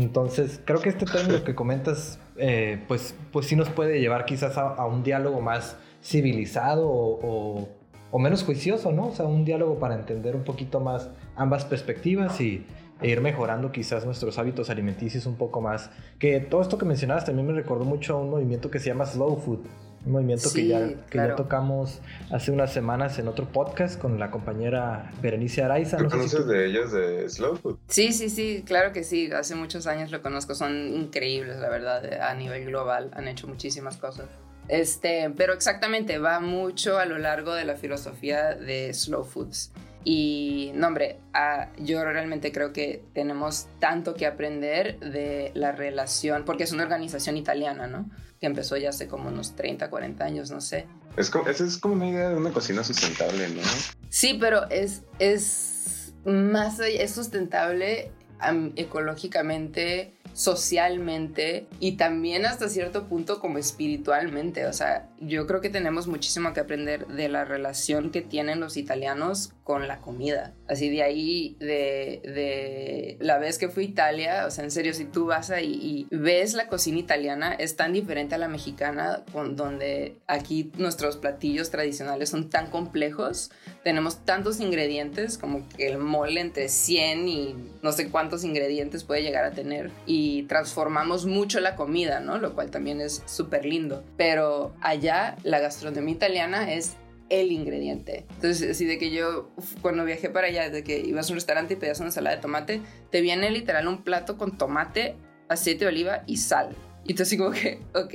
Entonces, 0.00 0.60
creo 0.64 0.80
que 0.80 0.88
este 0.88 1.04
término 1.04 1.44
que 1.44 1.54
comentas, 1.54 2.18
eh, 2.36 2.82
pues, 2.88 3.14
pues 3.32 3.46
sí 3.46 3.56
nos 3.56 3.68
puede 3.68 4.00
llevar 4.00 4.24
quizás 4.24 4.56
a, 4.56 4.86
un 4.86 5.02
diálogo 5.02 5.40
más 5.40 5.76
civilizado 6.02 6.88
o 6.88 8.18
menos 8.18 8.42
juicioso, 8.42 8.92
¿no? 8.92 9.08
O 9.08 9.12
sea, 9.12 9.26
un 9.26 9.44
diálogo 9.44 9.78
para 9.78 9.94
entender 9.94 10.34
un 10.34 10.44
poquito 10.44 10.80
más 10.80 11.10
ambas 11.36 11.64
perspectivas 11.64 12.40
y 12.40 12.66
e 13.02 13.08
ir 13.08 13.20
mejorando 13.20 13.72
quizás 13.72 14.04
nuestros 14.04 14.38
hábitos 14.38 14.68
alimenticios 14.70 15.26
un 15.26 15.36
poco 15.36 15.60
más. 15.60 15.90
Que 16.18 16.40
todo 16.40 16.60
esto 16.60 16.78
que 16.78 16.84
mencionabas 16.84 17.24
también 17.24 17.46
me 17.46 17.54
recordó 17.54 17.84
mucho 17.84 18.16
a 18.16 18.20
un 18.20 18.30
movimiento 18.30 18.70
que 18.70 18.78
se 18.78 18.88
llama 18.88 19.06
Slow 19.06 19.36
Food. 19.36 19.60
Un 20.06 20.12
movimiento 20.12 20.44
que, 20.44 20.60
Sí, 20.60 20.68
ya, 20.68 20.78
que 20.78 20.94
ya 20.94 21.06
claro. 21.08 21.36
tocamos 21.36 22.00
hace 22.30 22.50
unas 22.52 22.72
semanas 22.72 23.18
en 23.18 23.28
otro 23.28 23.46
podcast 23.48 24.00
con 24.00 24.18
la 24.18 24.30
compañera 24.30 25.10
Berenice 25.20 25.62
Araiza. 25.62 25.98
¿Tú 25.98 26.04
No 26.04 26.10
si 26.10 26.16
conoces 26.16 26.40
tú- 26.40 26.46
de 26.46 26.66
ellos 26.66 26.90
de 26.92 27.28
Slow 27.28 27.56
Food? 27.56 27.78
Sí, 27.88 28.12
sí, 28.12 28.30
sí, 28.30 28.62
claro 28.66 28.92
que 28.92 29.04
sí. 29.04 29.30
Hace 29.30 29.54
muchos 29.56 29.86
años 29.86 30.10
lo 30.10 30.22
conozco. 30.22 30.54
Son 30.54 30.94
increíbles, 30.94 31.58
la 31.58 31.68
verdad, 31.68 32.22
a 32.22 32.34
nivel 32.34 32.64
global. 32.64 33.10
Han 33.14 33.28
hecho 33.28 33.46
muchísimas 33.46 33.98
cosas. 33.98 34.26
Este, 34.68 35.30
pero 35.36 35.52
exactamente, 35.52 36.18
va 36.18 36.40
mucho 36.40 36.98
a 36.98 37.04
lo 37.04 37.18
largo 37.18 37.52
de 37.54 37.64
la 37.64 37.74
filosofía 37.76 38.54
de 38.54 38.94
Slow 38.94 39.24
Foods. 39.24 39.72
Y, 40.04 40.70
no, 40.76 40.86
hombre, 40.86 41.18
ah, 41.34 41.68
yo 41.78 42.02
realmente 42.04 42.52
creo 42.52 42.72
que 42.72 43.02
tenemos 43.12 43.66
tanto 43.80 44.14
que 44.14 44.26
aprender 44.26 44.98
de 45.00 45.50
la 45.54 45.72
relación, 45.72 46.44
porque 46.46 46.64
es 46.64 46.72
una 46.72 46.84
organización 46.84 47.36
italiana, 47.36 47.86
¿no? 47.86 48.08
Que 48.40 48.46
empezó 48.46 48.76
ya 48.78 48.88
hace 48.88 49.06
como 49.06 49.28
unos 49.28 49.54
30, 49.54 49.90
40 49.90 50.24
años, 50.24 50.50
no 50.50 50.62
sé. 50.62 50.86
Es 51.18 51.28
como, 51.28 51.46
esa 51.46 51.62
es 51.64 51.76
como 51.76 51.94
una 51.94 52.08
idea 52.08 52.30
de 52.30 52.36
una 52.36 52.50
cocina 52.52 52.82
sustentable, 52.82 53.48
¿no? 53.50 53.60
Sí, 54.08 54.38
pero 54.40 54.68
es, 54.70 55.02
es 55.18 56.14
más 56.24 56.80
allá- 56.80 57.02
es 57.02 57.10
sustentable 57.10 58.10
am, 58.38 58.72
ecológicamente, 58.76 60.14
socialmente 60.32 61.66
y 61.80 61.98
también 61.98 62.46
hasta 62.46 62.70
cierto 62.70 63.08
punto 63.08 63.40
como 63.40 63.58
espiritualmente. 63.58 64.66
O 64.66 64.72
sea, 64.72 65.09
yo 65.20 65.46
creo 65.46 65.60
que 65.60 65.68
tenemos 65.68 66.06
muchísimo 66.06 66.52
que 66.52 66.60
aprender 66.60 67.06
de 67.06 67.28
la 67.28 67.44
relación 67.44 68.10
que 68.10 68.22
tienen 68.22 68.58
los 68.58 68.76
italianos 68.76 69.52
con 69.64 69.86
la 69.86 70.00
comida. 70.00 70.54
Así 70.66 70.88
de 70.90 71.02
ahí, 71.02 71.56
de, 71.60 72.20
de 72.24 73.18
la 73.20 73.38
vez 73.38 73.58
que 73.58 73.68
fui 73.68 73.84
a 73.84 73.88
Italia, 73.88 74.46
o 74.46 74.50
sea, 74.50 74.64
en 74.64 74.70
serio, 74.70 74.94
si 74.94 75.04
tú 75.04 75.26
vas 75.26 75.50
ahí 75.50 75.78
y 76.10 76.14
ves 76.14 76.54
la 76.54 76.68
cocina 76.68 76.98
italiana, 76.98 77.52
es 77.52 77.76
tan 77.76 77.92
diferente 77.92 78.34
a 78.34 78.38
la 78.38 78.48
mexicana, 78.48 79.22
con, 79.32 79.56
donde 79.56 80.16
aquí 80.26 80.72
nuestros 80.78 81.18
platillos 81.18 81.70
tradicionales 81.70 82.30
son 82.30 82.48
tan 82.48 82.68
complejos 82.70 83.50
tenemos 83.82 84.24
tantos 84.24 84.60
ingredientes 84.60 85.38
como 85.38 85.66
que 85.68 85.86
el 85.86 85.98
mole 85.98 86.40
entre 86.40 86.68
100 86.68 87.28
y 87.28 87.56
no 87.82 87.92
sé 87.92 88.10
cuántos 88.10 88.44
ingredientes 88.44 89.04
puede 89.04 89.22
llegar 89.22 89.44
a 89.44 89.52
tener 89.52 89.90
y 90.06 90.42
transformamos 90.44 91.26
mucho 91.26 91.60
la 91.60 91.76
comida, 91.76 92.20
¿no? 92.20 92.38
Lo 92.38 92.54
cual 92.54 92.70
también 92.70 93.00
es 93.00 93.22
súper 93.26 93.64
lindo. 93.64 94.04
Pero 94.16 94.74
allá 94.82 95.09
la 95.42 95.58
gastronomía 95.58 96.14
italiana 96.14 96.72
es 96.72 96.96
el 97.28 97.52
ingrediente. 97.52 98.26
Entonces, 98.34 98.70
así 98.70 98.84
de 98.84 98.98
que 98.98 99.10
yo 99.10 99.50
uf, 99.56 99.74
cuando 99.80 100.04
viajé 100.04 100.30
para 100.30 100.48
allá, 100.48 100.68
de 100.68 100.82
que 100.82 100.98
ibas 100.98 101.28
a 101.28 101.32
un 101.32 101.36
restaurante 101.36 101.74
y 101.74 101.76
pedías 101.76 102.00
una 102.00 102.08
ensalada 102.08 102.36
de 102.36 102.42
tomate, 102.42 102.80
te 103.10 103.20
viene 103.20 103.50
literal 103.50 103.86
un 103.86 104.02
plato 104.02 104.36
con 104.36 104.58
tomate, 104.58 105.16
aceite 105.48 105.84
de 105.84 105.88
oliva 105.88 106.22
y 106.26 106.38
sal. 106.38 106.76
Y 107.04 107.14
tú 107.14 107.22
así 107.22 107.36
como 107.36 107.50
que, 107.50 107.80
ok, 107.94 108.14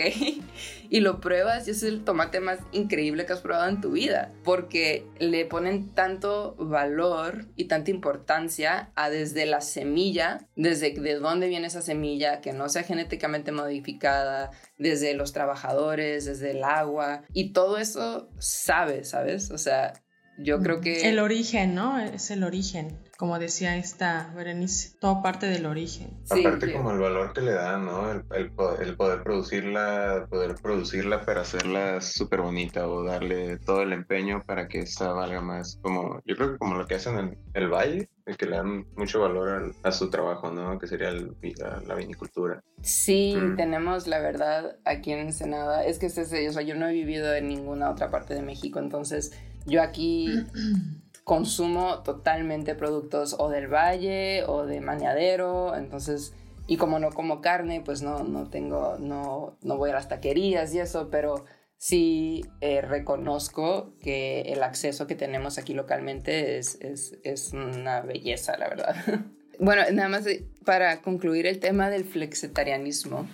y 0.90 1.00
lo 1.00 1.20
pruebas 1.20 1.68
y 1.68 1.72
es 1.72 1.84
el 1.84 2.04
tomate 2.04 2.40
más 2.40 2.60
increíble 2.72 3.26
que 3.26 3.34
has 3.34 3.42
probado 3.42 3.68
en 3.70 3.82
tu 3.82 3.92
vida, 3.92 4.32
porque 4.44 5.06
le 5.20 5.46
ponen 5.46 5.90
tanto 5.94 6.56
valor 6.58 7.48
y 7.56 7.66
tanta 7.66 7.92
importancia 7.92 8.92
a 8.96 9.10
desde 9.10 9.46
la 9.46 9.62
semilla, 9.62 10.48
desde 10.56 10.92
de 10.92 11.16
dónde 11.16 11.48
viene 11.48 11.68
esa 11.68 11.82
semilla, 11.82 12.42
que 12.42 12.54
no 12.54 12.70
sea 12.70 12.84
genéticamente 12.84 13.52
modificada, 13.52 14.52
desde 14.78 15.14
los 15.14 15.34
trabajadores, 15.34 16.26
desde 16.26 16.52
el 16.52 16.64
agua, 16.64 17.24
y 17.34 17.54
todo 17.54 17.78
eso 17.78 18.30
sabe, 18.40 19.04
¿sabes? 19.04 19.52
O 19.52 19.58
sea, 19.58 19.94
yo 20.38 20.60
creo 20.60 20.82
que... 20.82 21.10
El 21.10 21.20
origen, 21.20 21.76
¿no? 21.76 22.00
Es 22.00 22.30
el 22.32 22.44
origen. 22.44 22.98
Como 23.18 23.40
decía 23.40 23.78
esta 23.78 24.30
Berenice, 24.36 24.98
todo 25.00 25.22
parte 25.22 25.46
del 25.46 25.66
origen. 25.68 26.10
Sí, 26.26 26.42
Aparte 26.46 26.74
como 26.74 26.92
el 26.92 27.00
valor 27.00 27.32
que 27.32 27.40
le 27.40 27.54
dan, 27.54 27.86
¿no? 27.86 28.12
El, 28.12 28.24
el 28.36 28.52
po- 28.52 28.76
el 28.78 28.98
poder 28.98 29.24
producirla, 29.24 30.28
poder 30.30 30.56
producirla 30.56 31.24
para 31.26 31.42
hacerla 31.42 32.02
súper 32.02 32.42
bonita 32.42 32.88
o 32.90 33.06
darle 33.06 33.58
todo 33.58 33.84
el 33.84 33.94
empeño 33.94 34.44
para 34.46 34.68
que 34.68 34.80
esta 34.80 35.14
valga 35.14 35.40
más. 35.40 35.80
Como, 35.82 36.22
yo 36.26 36.36
creo 36.36 36.52
que 36.54 36.58
como 36.58 36.76
lo 36.76 36.86
que 36.88 36.96
hacen 36.96 37.18
en 37.18 37.38
el 37.54 37.70
valle, 37.70 38.10
el 38.26 38.36
que 38.36 38.48
le 38.48 38.58
dan 38.58 38.86
mucho 38.98 39.22
valor 39.22 39.50
al- 39.50 39.76
a 39.84 39.92
su 39.94 40.10
trabajo, 40.10 40.52
¿no? 40.52 40.78
Que 40.78 40.88
sería 40.88 41.08
el- 41.10 41.38
la, 41.58 41.80
la 41.88 41.96
vinicultura. 41.96 42.62
Sí, 42.82 43.34
Mm. 43.38 43.56
tenemos 43.56 44.08
la 44.08 44.20
verdad 44.20 44.76
aquí 44.84 45.14
en 45.14 45.20
Ensenada. 45.20 45.86
Es 45.86 46.00
que 46.00 46.08
este, 46.08 46.22
es- 46.24 46.50
o 46.50 46.54
sea, 46.54 46.64
yo 46.64 46.76
no 46.76 46.86
he 46.88 46.92
vivido 46.92 47.34
en 47.34 47.48
ninguna 47.48 47.90
otra 47.92 48.12
parte 48.12 48.34
de 48.34 48.42
México, 48.42 48.80
entonces 48.80 49.32
yo 49.66 49.82
aquí 49.82 50.46
consumo 51.26 52.04
totalmente 52.04 52.76
productos 52.76 53.36
o 53.38 53.50
del 53.50 53.68
valle 53.68 54.46
o 54.46 54.66
de 54.66 54.80
mañadero, 54.80 55.76
entonces 55.76 56.34
y 56.68 56.78
como 56.78 57.00
no 57.00 57.12
como 57.12 57.42
carne, 57.42 57.82
pues 57.84 58.02
no, 58.02 58.24
no 58.24 58.50
tengo, 58.50 58.98
no, 59.00 59.58
no 59.62 59.78
voy 59.78 59.90
a 59.90 59.94
las 59.94 60.08
taquerías 60.08 60.74
y 60.74 60.80
eso, 60.80 61.10
pero 61.12 61.46
sí 61.78 62.44
eh, 62.62 62.82
reconozco 62.82 63.94
que 64.02 64.42
el 64.42 64.64
acceso 64.64 65.08
que 65.08 65.16
tenemos 65.16 65.58
aquí 65.58 65.74
localmente 65.74 66.58
es, 66.58 66.78
es, 66.82 67.18
es 67.24 67.54
una 67.54 68.02
belleza, 68.02 68.58
la 68.58 68.70
verdad. 68.70 68.96
bueno, 69.60 69.84
nada 69.92 70.10
más 70.10 70.26
para 70.64 71.02
concluir 71.02 71.46
el 71.48 71.60
tema 71.60 71.90
del 71.90 72.06
flexitarianismo. 72.06 73.28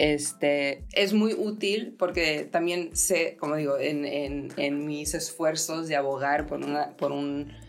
Este, 0.00 0.82
es 0.92 1.12
muy 1.12 1.34
útil 1.34 1.94
porque 1.98 2.48
también 2.50 2.96
sé, 2.96 3.36
como 3.38 3.56
digo, 3.56 3.76
en, 3.78 4.86
mis 4.86 5.12
esfuerzos 5.12 5.88
de 5.88 5.96
abogar 5.96 6.46
por, 6.46 6.62
una, 6.62 6.94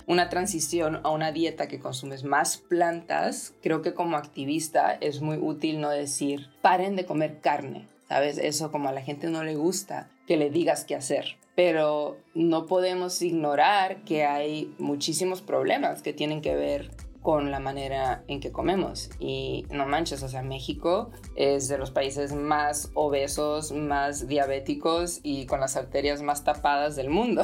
una 0.08 0.30
transición 0.30 1.02
a 1.04 1.10
una 1.10 1.34
dieta 1.34 1.68
que 1.68 1.82
consumes 1.82 2.24
más 2.24 2.58
plantas, 2.58 3.54
creo 3.62 3.82
que 3.82 3.94
como 3.94 4.16
activista 4.16 4.94
es 5.02 5.20
muy 5.20 5.36
útil 5.36 5.82
no 5.82 5.90
decir, 5.90 6.48
paren 6.62 6.96
de 6.96 7.04
comer 7.04 7.42
carne, 7.42 7.90
¿sabes? 8.08 8.38
Eso 8.38 8.72
como 8.72 8.88
a 8.88 8.94
la 8.94 9.02
gente 9.02 9.28
no 9.28 9.44
le 9.44 9.56
gusta 9.56 10.10
que 10.26 10.38
le 10.38 10.50
digas 10.50 10.86
qué 10.86 10.96
hacer. 10.96 11.36
Pero 11.54 12.18
no 12.34 12.66
podemos 12.66 13.22
ignorar 13.22 14.06
que 14.06 14.24
hay 14.24 14.74
muchísimos 14.78 15.42
problemas 15.42 16.02
que 16.02 16.14
tienen 16.14 16.42
que 16.42 16.56
ver 16.56 16.92
con 17.22 17.52
la 17.52 17.60
manera 17.60 18.24
en 18.28 18.40
que 18.40 18.52
comemos. 18.52 19.10
Y 19.20 19.66
no 19.70 19.86
manches, 19.86 20.24
o 20.24 20.28
sea, 20.28 20.42
México 20.42 21.12
es 21.36 21.68
de 21.68 21.78
los 21.78 21.92
países 21.92 22.34
más 22.34 22.92
obesos, 22.94 23.72
más 23.72 24.28
diabéticos 24.28 25.20
y 25.24 25.46
con 25.46 25.60
las 25.60 25.76
arterias 25.78 26.22
más 26.22 26.44
tapadas 26.44 26.96
del 26.96 27.10
mundo. 27.10 27.44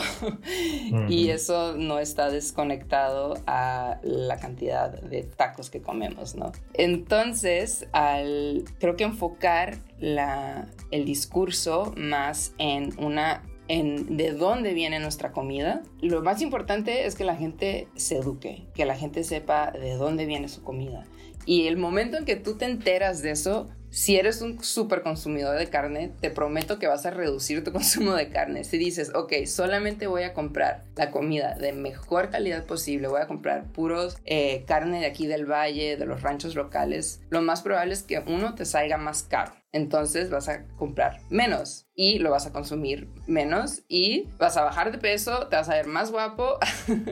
y 1.09 1.29
eso 1.29 1.75
no 1.77 1.99
está 1.99 2.29
desconectado 2.29 3.35
a 3.45 3.99
la 4.03 4.37
cantidad 4.37 4.89
de 5.01 5.23
tacos 5.23 5.69
que 5.69 5.81
comemos, 5.81 6.35
¿no? 6.35 6.51
Entonces, 6.73 7.87
al, 7.91 8.65
creo 8.79 8.95
que 8.95 9.03
enfocar 9.03 9.77
la, 9.99 10.67
el 10.91 11.05
discurso 11.05 11.93
más 11.95 12.53
en 12.57 12.93
una 12.97 13.43
en 13.67 14.17
de 14.17 14.31
dónde 14.31 14.73
viene 14.73 14.99
nuestra 14.99 15.31
comida. 15.31 15.83
Lo 16.01 16.21
más 16.21 16.41
importante 16.41 17.05
es 17.05 17.15
que 17.15 17.23
la 17.23 17.35
gente 17.35 17.87
se 17.95 18.17
eduque, 18.17 18.67
que 18.73 18.85
la 18.85 18.95
gente 18.95 19.23
sepa 19.23 19.71
de 19.71 19.95
dónde 19.95 20.25
viene 20.25 20.49
su 20.49 20.63
comida. 20.63 21.05
Y 21.45 21.67
el 21.67 21.77
momento 21.77 22.17
en 22.17 22.25
que 22.25 22.35
tú 22.35 22.57
te 22.57 22.65
enteras 22.65 23.21
de 23.21 23.31
eso, 23.31 23.69
si 23.89 24.17
eres 24.17 24.41
un 24.41 24.61
súper 24.61 25.01
consumidor 25.01 25.57
de 25.57 25.69
carne, 25.69 26.11
te 26.19 26.29
prometo 26.29 26.77
que 26.77 26.87
vas 26.87 27.05
a 27.05 27.11
reducir 27.11 27.63
tu 27.63 27.71
consumo 27.73 28.13
de 28.13 28.29
carne. 28.29 28.65
Si 28.65 28.77
dices, 28.77 29.11
ok, 29.15 29.45
solamente 29.45 30.07
voy 30.07 30.23
a 30.23 30.33
comprar 30.33 30.83
la 30.97 31.09
comida 31.09 31.55
de 31.55 31.71
mejor 31.71 32.29
calidad 32.29 32.65
posible, 32.65 33.07
voy 33.07 33.21
a 33.21 33.27
comprar 33.27 33.71
puros 33.71 34.17
eh, 34.25 34.65
carne 34.67 34.99
de 34.99 35.05
aquí 35.05 35.25
del 35.25 35.49
valle, 35.49 35.95
de 35.95 36.05
los 36.05 36.21
ranchos 36.21 36.53
locales, 36.55 37.21
lo 37.29 37.41
más 37.41 37.61
probable 37.61 37.93
es 37.93 38.03
que 38.03 38.19
uno 38.19 38.53
te 38.55 38.65
salga 38.65 38.97
más 38.97 39.23
caro. 39.23 39.53
Entonces 39.71 40.29
vas 40.29 40.47
a 40.49 40.65
comprar 40.77 41.19
menos 41.29 41.87
y 41.93 42.19
lo 42.19 42.31
vas 42.31 42.45
a 42.45 42.53
consumir 42.53 43.09
menos 43.27 43.83
y 43.87 44.29
vas 44.39 44.57
a 44.57 44.63
bajar 44.63 44.91
de 44.91 44.97
peso, 44.97 45.47
te 45.47 45.55
vas 45.55 45.69
a 45.69 45.75
ver 45.75 45.87
más 45.87 46.11
guapo, 46.11 46.57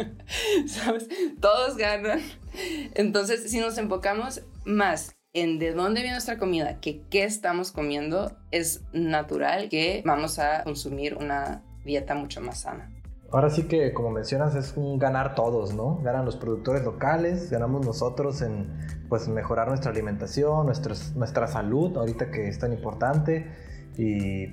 ¿sabes? 0.68 1.08
Todos 1.42 1.78
ganan. 1.78 2.22
Entonces, 2.94 3.52
si 3.52 3.60
nos 3.60 3.78
enfocamos 3.78 4.42
más 4.64 5.16
en 5.34 5.60
de 5.60 5.74
dónde 5.74 6.02
viene 6.02 6.14
nuestra 6.14 6.38
comida, 6.38 6.80
que 6.80 7.02
qué 7.10 7.26
estamos 7.26 7.72
comiendo, 7.74 8.38
es 8.52 8.82
natural 8.94 9.68
que 9.68 10.02
vamos 10.06 10.40
a 10.40 10.64
consumir 10.64 11.16
una 11.16 11.62
dieta 11.84 12.16
mucho 12.16 12.40
más 12.40 12.62
sana. 12.62 12.90
Ahora 13.32 13.50
sí 13.50 13.64
que, 13.64 13.92
como 13.94 14.12
mencionas, 14.12 14.56
es 14.56 14.78
un 14.78 14.98
ganar 14.98 15.36
todos, 15.36 15.74
¿no? 15.74 16.00
Ganan 16.04 16.24
los 16.24 16.38
productores 16.38 16.86
locales, 16.86 17.50
ganamos 17.50 17.86
nosotros 17.86 18.42
en 18.42 18.70
pues 19.10 19.28
mejorar 19.28 19.68
nuestra 19.68 19.92
alimentación, 19.92 20.66
nuestra 20.66 21.48
salud, 21.48 21.98
ahorita 21.98 22.32
que 22.32 22.48
es 22.48 22.60
tan 22.60 22.74
importante, 22.74 23.52
y, 23.98 24.48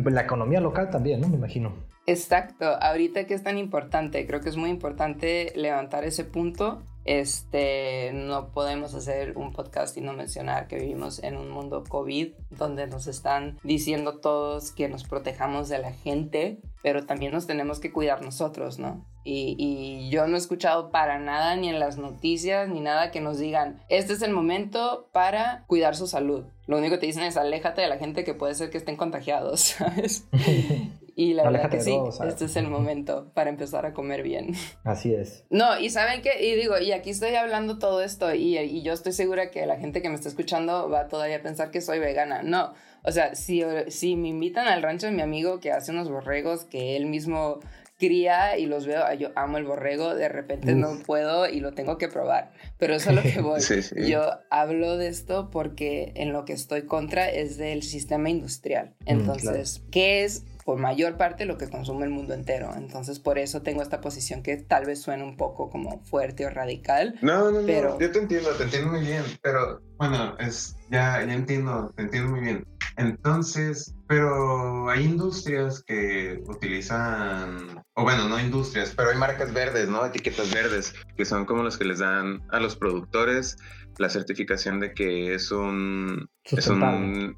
pues, 0.00 0.14
la 0.14 0.22
economía 0.22 0.60
local 0.60 0.90
también, 0.90 1.20
¿no? 1.20 1.28
Me 1.28 1.36
imagino. 1.36 1.74
Exacto, 2.06 2.66
ahorita 2.80 3.26
que 3.26 3.34
es 3.34 3.42
tan 3.42 3.58
importante, 3.58 4.26
creo 4.26 4.40
que 4.40 4.48
es 4.48 4.56
muy 4.56 4.70
importante 4.70 5.52
levantar 5.56 6.04
ese 6.04 6.24
punto 6.24 6.82
este, 7.06 8.10
no 8.12 8.50
podemos 8.50 8.92
hacer 8.92 9.38
un 9.38 9.52
podcast 9.52 9.96
y 9.96 10.00
no 10.00 10.12
mencionar 10.12 10.66
que 10.66 10.80
vivimos 10.80 11.22
en 11.22 11.36
un 11.36 11.50
mundo 11.50 11.84
COVID 11.88 12.32
donde 12.50 12.88
nos 12.88 13.06
están 13.06 13.60
diciendo 13.62 14.18
todos 14.18 14.72
que 14.72 14.88
nos 14.88 15.04
protejamos 15.04 15.68
de 15.68 15.78
la 15.78 15.92
gente, 15.92 16.60
pero 16.86 17.04
también 17.04 17.32
nos 17.32 17.48
tenemos 17.48 17.80
que 17.80 17.90
cuidar 17.90 18.22
nosotros, 18.22 18.78
¿no? 18.78 19.04
Y, 19.24 20.08
yo 20.08 20.28
no 20.28 20.36
he 20.36 20.38
escuchado 20.38 20.92
para 20.92 21.18
nada 21.18 21.56
ni 21.56 21.68
en 21.68 21.80
las 21.80 21.98
noticias 21.98 22.68
ni 22.68 22.78
nada 22.78 23.10
que 23.10 23.20
nos 23.20 23.40
digan, 23.40 23.82
este 23.88 24.12
es 24.12 24.22
el 24.22 24.32
momento 24.32 25.08
para 25.10 25.64
cuidar 25.66 25.96
su 25.96 26.06
salud. 26.06 26.44
Lo 26.68 26.78
único 26.78 26.94
que 26.94 26.98
te 26.98 27.06
dicen 27.06 27.24
es 27.24 27.36
aléjate 27.36 27.80
de 27.80 27.88
la 27.88 27.98
gente 27.98 28.22
que 28.22 28.34
puede 28.34 28.54
ser 28.54 28.70
que 28.70 28.78
estén 28.78 28.94
contagiados, 28.94 29.60
¿sabes? 29.78 30.28
Y 31.18 31.32
la 31.32 31.50
verdad 31.50 31.70
que 31.70 31.80
sí, 31.80 31.98
este 32.28 32.44
es 32.44 32.56
el 32.56 32.68
momento 32.68 33.32
para 33.32 33.48
empezar 33.48 33.86
a 33.86 33.94
comer 33.94 34.22
bien. 34.22 34.52
Así 34.84 35.14
es. 35.14 35.44
No, 35.48 35.80
y 35.80 35.88
saben 35.88 36.20
qué, 36.20 36.46
y 36.46 36.54
digo, 36.56 36.78
y 36.78 36.92
aquí 36.92 37.08
estoy 37.08 37.34
hablando 37.36 37.78
todo 37.78 38.02
esto 38.02 38.34
y, 38.34 38.58
y 38.58 38.82
yo 38.82 38.92
estoy 38.92 39.12
segura 39.12 39.50
que 39.50 39.64
la 39.64 39.76
gente 39.78 40.02
que 40.02 40.10
me 40.10 40.14
está 40.14 40.28
escuchando 40.28 40.90
va 40.90 41.08
todavía 41.08 41.36
a 41.38 41.42
pensar 41.42 41.70
que 41.70 41.80
soy 41.80 42.00
vegana. 42.00 42.42
No, 42.42 42.74
o 43.02 43.12
sea, 43.12 43.34
si, 43.34 43.62
si 43.88 44.14
me 44.14 44.28
invitan 44.28 44.68
al 44.68 44.82
rancho 44.82 45.06
de 45.06 45.12
mi 45.12 45.22
amigo 45.22 45.58
que 45.58 45.72
hace 45.72 45.90
unos 45.90 46.10
borregos 46.10 46.64
que 46.64 46.96
él 46.96 47.06
mismo 47.06 47.60
cría 47.98 48.58
y 48.58 48.66
los 48.66 48.86
veo, 48.86 49.10
yo 49.14 49.30
amo 49.36 49.56
el 49.56 49.64
borrego, 49.64 50.14
de 50.14 50.28
repente 50.28 50.74
no 50.74 50.98
puedo 51.06 51.48
y 51.48 51.60
lo 51.60 51.72
tengo 51.72 51.96
que 51.96 52.08
probar, 52.08 52.52
pero 52.76 52.94
eso 52.94 53.08
es 53.08 53.16
lo 53.16 53.22
que 53.22 53.40
voy. 53.40 53.60
Yo 54.06 54.22
hablo 54.50 54.98
de 54.98 55.08
esto 55.08 55.50
porque 55.50 56.12
en 56.14 56.34
lo 56.34 56.44
que 56.44 56.52
estoy 56.52 56.82
contra 56.82 57.30
es 57.30 57.56
del 57.56 57.82
sistema 57.82 58.28
industrial. 58.28 58.94
Mm, 59.06 59.08
Entonces, 59.10 59.82
¿qué 59.90 60.24
es 60.24 60.44
por 60.66 60.78
mayor 60.80 61.16
parte 61.16 61.46
lo 61.46 61.58
que 61.58 61.70
consume 61.70 62.06
el 62.06 62.10
mundo 62.10 62.34
entero. 62.34 62.74
Entonces, 62.76 63.20
por 63.20 63.38
eso 63.38 63.62
tengo 63.62 63.82
esta 63.82 64.00
posición 64.00 64.42
que 64.42 64.56
tal 64.56 64.84
vez 64.84 65.00
suene 65.00 65.22
un 65.22 65.36
poco 65.36 65.70
como 65.70 66.02
fuerte 66.02 66.44
o 66.44 66.50
radical. 66.50 67.16
No, 67.22 67.52
no, 67.52 67.64
pero... 67.64 67.90
no, 67.90 68.00
yo 68.00 68.10
te 68.10 68.18
entiendo, 68.18 68.50
te 68.50 68.64
entiendo 68.64 68.90
muy 68.90 69.00
bien, 69.02 69.22
pero 69.42 69.80
bueno, 69.96 70.36
es, 70.40 70.76
ya, 70.90 71.24
ya 71.24 71.32
entiendo, 71.32 71.92
te 71.94 72.02
entiendo 72.02 72.32
muy 72.32 72.40
bien. 72.40 72.66
Entonces, 72.96 73.94
pero 74.08 74.90
hay 74.90 75.04
industrias 75.04 75.84
que 75.86 76.42
utilizan, 76.48 77.84
o 77.94 78.02
bueno, 78.02 78.28
no 78.28 78.40
industrias, 78.40 78.92
pero 78.96 79.10
hay 79.10 79.18
marcas 79.18 79.52
verdes, 79.52 79.88
¿no? 79.88 80.04
Etiquetas 80.04 80.52
verdes, 80.52 80.94
que 81.16 81.24
son 81.24 81.44
como 81.44 81.62
los 81.62 81.78
que 81.78 81.84
les 81.84 82.00
dan 82.00 82.42
a 82.50 82.58
los 82.58 82.74
productores 82.74 83.56
la 83.98 84.10
certificación 84.10 84.80
de 84.80 84.92
que 84.94 85.32
es 85.32 85.52
un, 85.52 86.28
es 86.42 86.66
un 86.66 87.36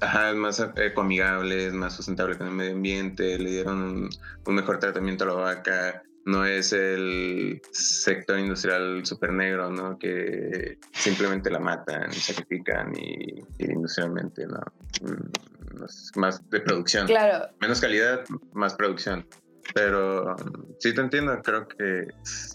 Ajá, 0.00 0.30
es 0.30 0.36
más 0.36 0.64
ecoamigable, 0.76 1.68
es 1.68 1.72
más 1.72 1.94
sustentable 1.94 2.36
con 2.36 2.48
el 2.48 2.52
medio 2.52 2.72
ambiente, 2.72 3.38
le 3.38 3.50
dieron 3.50 4.10
un, 4.44 4.54
mejor 4.54 4.78
tratamiento 4.78 5.24
a 5.24 5.28
la 5.28 5.32
vaca, 5.34 6.02
no 6.26 6.44
es 6.44 6.72
el 6.72 7.62
sector 7.70 8.38
industrial 8.38 9.06
súper 9.06 9.32
negro, 9.32 9.70
¿no? 9.70 9.98
Que 9.98 10.78
simplemente 10.92 11.50
la 11.50 11.60
matan, 11.60 12.12
sacrifican 12.12 12.92
y, 12.96 13.42
industrialmente, 13.58 14.46
¿no? 14.46 14.60
Mm, 15.02 16.20
más 16.20 16.50
de 16.50 16.60
producción. 16.60 17.06
Claro. 17.06 17.48
Menos 17.60 17.80
calidad, 17.80 18.24
más 18.52 18.74
producción. 18.74 19.26
Pero 19.74 20.36
sí 20.78 20.94
te 20.94 21.00
entiendo, 21.00 21.40
creo 21.42 21.66
que 21.66 22.08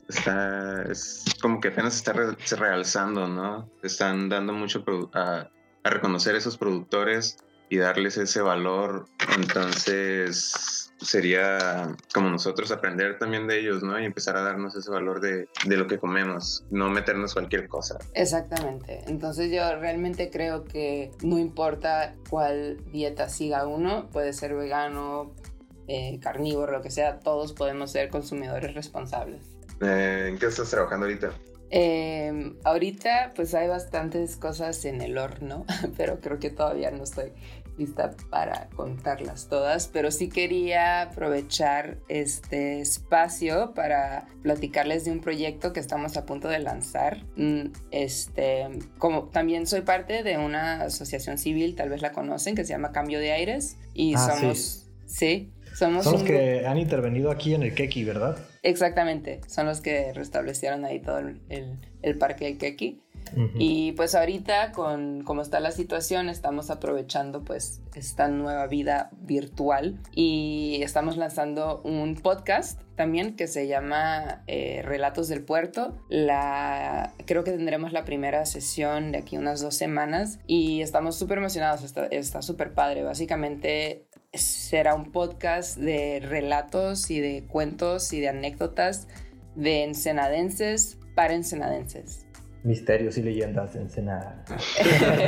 está, 0.08 0.84
es 0.84 1.26
como 1.42 1.60
que 1.60 1.70
apenas 1.70 1.96
está 1.96 2.14
realzando, 2.58 3.28
¿no? 3.28 3.70
Están 3.84 4.30
dando 4.30 4.54
mucho 4.54 4.84
a 5.14 5.50
a 5.84 5.90
reconocer 5.90 6.36
esos 6.36 6.58
productores 6.58 7.38
y 7.70 7.78
darles 7.78 8.18
ese 8.18 8.42
valor. 8.42 9.06
Entonces 9.38 10.92
sería 11.00 11.96
como 12.14 12.30
nosotros 12.30 12.72
aprender 12.72 13.18
también 13.18 13.48
de 13.48 13.60
ellos, 13.60 13.82
¿no? 13.82 14.00
Y 14.00 14.06
empezar 14.06 14.38
a 14.38 14.42
darnos 14.42 14.76
ese 14.76 14.92
valor 14.92 15.20
de, 15.20 15.48
de, 15.66 15.78
lo 15.78 15.88
que 15.88 15.98
comemos, 15.98 16.64
no 16.70 16.90
meternos 16.90 17.34
cualquier 17.34 17.68
cosa. 17.68 17.98
Exactamente. 18.14 19.02
Entonces 19.08 19.52
yo 19.52 19.64
realmente 19.80 20.30
creo 20.30 20.64
que 20.66 21.12
no 21.24 21.40
importa 21.40 22.16
cuál 22.30 22.78
dieta 22.92 23.30
siga 23.30 23.66
uno, 23.66 24.10
puede 24.12 24.34
ser 24.34 24.54
vegano, 24.54 25.34
eh, 25.88 26.20
carnívoro, 26.22 26.72
lo 26.72 26.82
que 26.82 26.92
sea, 26.92 27.20
todos 27.20 27.54
podemos 27.54 27.92
ser 27.92 28.10
consumidores 28.10 28.74
responsables. 28.74 29.42
Eh, 29.82 30.28
¿En 30.30 30.38
qué 30.38 30.46
estás 30.46 30.70
trabajando 30.70 31.06
ahorita? 31.06 31.32
Em, 31.74 32.58
ahorita 32.66 33.32
pues 33.34 33.54
hay 33.54 33.70
bastantes 33.70 34.36
cosas 34.36 34.84
en 34.84 35.02
el 35.02 35.18
horno, 35.18 35.66
pero 35.98 36.20
creo 36.20 36.38
que 36.38 36.50
todavía 36.50 36.92
no 36.92 37.04
estoy 37.04 37.32
lista 37.78 38.12
para 38.30 38.68
contarlas 38.76 39.48
todas, 39.48 39.88
pero 39.88 40.12
sí 40.12 40.28
quería 40.28 41.04
aprovechar 41.04 41.98
este 42.10 42.82
espacio 42.82 43.74
para 43.74 44.28
platicarles 44.44 45.06
de 45.06 45.12
un 45.12 45.22
proyecto 45.22 45.72
que 45.72 45.80
estamos 45.80 46.18
a 46.18 46.26
punto 46.26 46.50
de 46.50 46.60
lanzar. 46.60 47.24
Mm, 47.38 47.72
este, 47.92 48.68
como 48.98 49.30
también 49.30 49.66
soy 49.66 49.82
parte 49.82 50.24
de 50.24 50.38
una 50.38 50.84
asociación 50.84 51.38
civil, 51.38 51.76
tal 51.76 51.90
vez 51.90 52.02
la 52.02 52.12
conocen, 52.12 52.54
que 52.54 52.66
se 52.66 52.74
llama 52.74 52.92
Cambio 52.92 53.20
de 53.20 53.32
Aires 53.32 53.78
y 53.94 54.14
ah, 54.16 54.20
somos, 54.20 54.90
sí 55.06 55.52
Somos 55.74 56.04
son 56.04 56.14
los 56.14 56.24
que 56.24 56.66
han 56.68 56.78
intervenido 56.78 57.32
aquí 57.32 57.54
en 57.54 57.64
el 57.64 57.74
Keki, 57.74 58.04
¿verdad? 58.04 58.38
Exactamente, 58.64 59.42
son 59.48 59.66
los 59.66 59.82
que 59.82 60.14
restablecieron 60.14 60.86
ahí 60.86 61.00
todo 61.00 61.20
el, 61.20 61.42
el 62.02 62.18
parque 62.18 62.46
del 62.46 62.58
Keki. 62.58 63.02
Y 63.58 63.94
pues 63.94 64.14
ahorita 64.14 64.74
con 64.74 65.24
cómo 65.24 65.42
está 65.42 65.62
la 65.62 65.72
situación 65.72 66.28
estamos 66.28 66.70
aprovechando 66.70 67.44
pues 67.44 67.82
esta 67.96 68.28
nueva 68.28 68.68
vida 68.68 69.10
virtual 69.22 70.00
y 70.14 70.82
estamos 70.84 71.16
lanzando 71.16 71.82
un 71.84 72.16
podcast 72.16 72.82
también 72.96 73.36
que 73.38 73.48
se 73.48 73.68
llama 73.68 74.44
eh, 74.48 74.82
Relatos 74.84 75.30
del 75.30 75.44
Puerto. 75.44 75.98
La, 76.10 77.14
creo 77.26 77.44
que 77.44 77.52
tendremos 77.52 77.94
la 77.94 78.04
primera 78.04 78.46
sesión 78.46 79.14
de 79.14 79.20
aquí 79.20 79.38
unas 79.38 79.62
dos 79.62 79.76
semanas 79.76 80.40
y 80.46 80.82
estamos 80.82 81.16
súper 81.16 81.38
emocionados, 81.38 81.84
está 82.12 82.42
súper 82.42 82.74
padre. 82.74 83.04
Básicamente 83.04 84.08
será 84.34 84.96
un 84.96 85.12
podcast 85.12 85.78
de 85.78 86.22
relatos 86.22 87.12
y 87.12 87.20
de 87.20 87.44
cuentos 87.44 88.14
y 88.14 88.22
de 88.22 88.30
anécdotas 88.30 89.08
de 89.56 89.84
ensenadenses 89.84 90.98
para 91.16 91.34
ensenadenses. 91.34 92.26
Misterios 92.64 93.18
y 93.18 93.24
leyendas 93.24 93.74
de 93.74 93.82
Ensenada. 93.82 94.46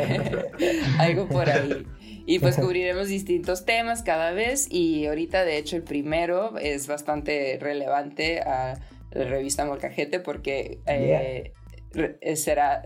Algo 1.00 1.28
por 1.28 1.50
ahí. 1.50 1.86
Y 2.26 2.40
pues 2.40 2.56
cubriremos 2.62 3.08
distintos 3.08 3.66
temas 3.66 4.04
cada 4.04 4.32
vez 4.32 4.68
y 4.70 5.08
ahorita 5.08 5.44
de 5.44 5.58
hecho 5.58 5.76
el 5.76 5.84
primero 5.84 6.58
es 6.60 6.88
bastante 6.88 7.58
relevante 7.60 8.40
a 8.42 8.80
la 9.12 9.26
revista 9.26 9.66
Molcajete 9.66 10.20
porque 10.20 10.80
eh, 10.86 11.52
será, 12.36 12.84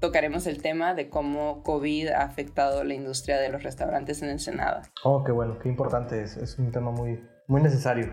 tocaremos 0.00 0.46
el 0.46 0.62
tema 0.62 0.94
de 0.94 1.08
cómo 1.08 1.62
COVID 1.62 2.08
ha 2.08 2.22
afectado 2.22 2.84
la 2.84 2.94
industria 2.94 3.38
de 3.38 3.48
los 3.48 3.62
restaurantes 3.62 4.22
en 4.22 4.30
Ensenada. 4.30 4.82
Oh, 5.04 5.24
qué 5.24 5.32
bueno, 5.32 5.58
qué 5.58 5.68
importante 5.68 6.22
es, 6.22 6.36
es 6.36 6.58
un 6.58 6.70
tema 6.72 6.90
muy, 6.90 7.20
muy 7.46 7.62
necesario. 7.62 8.10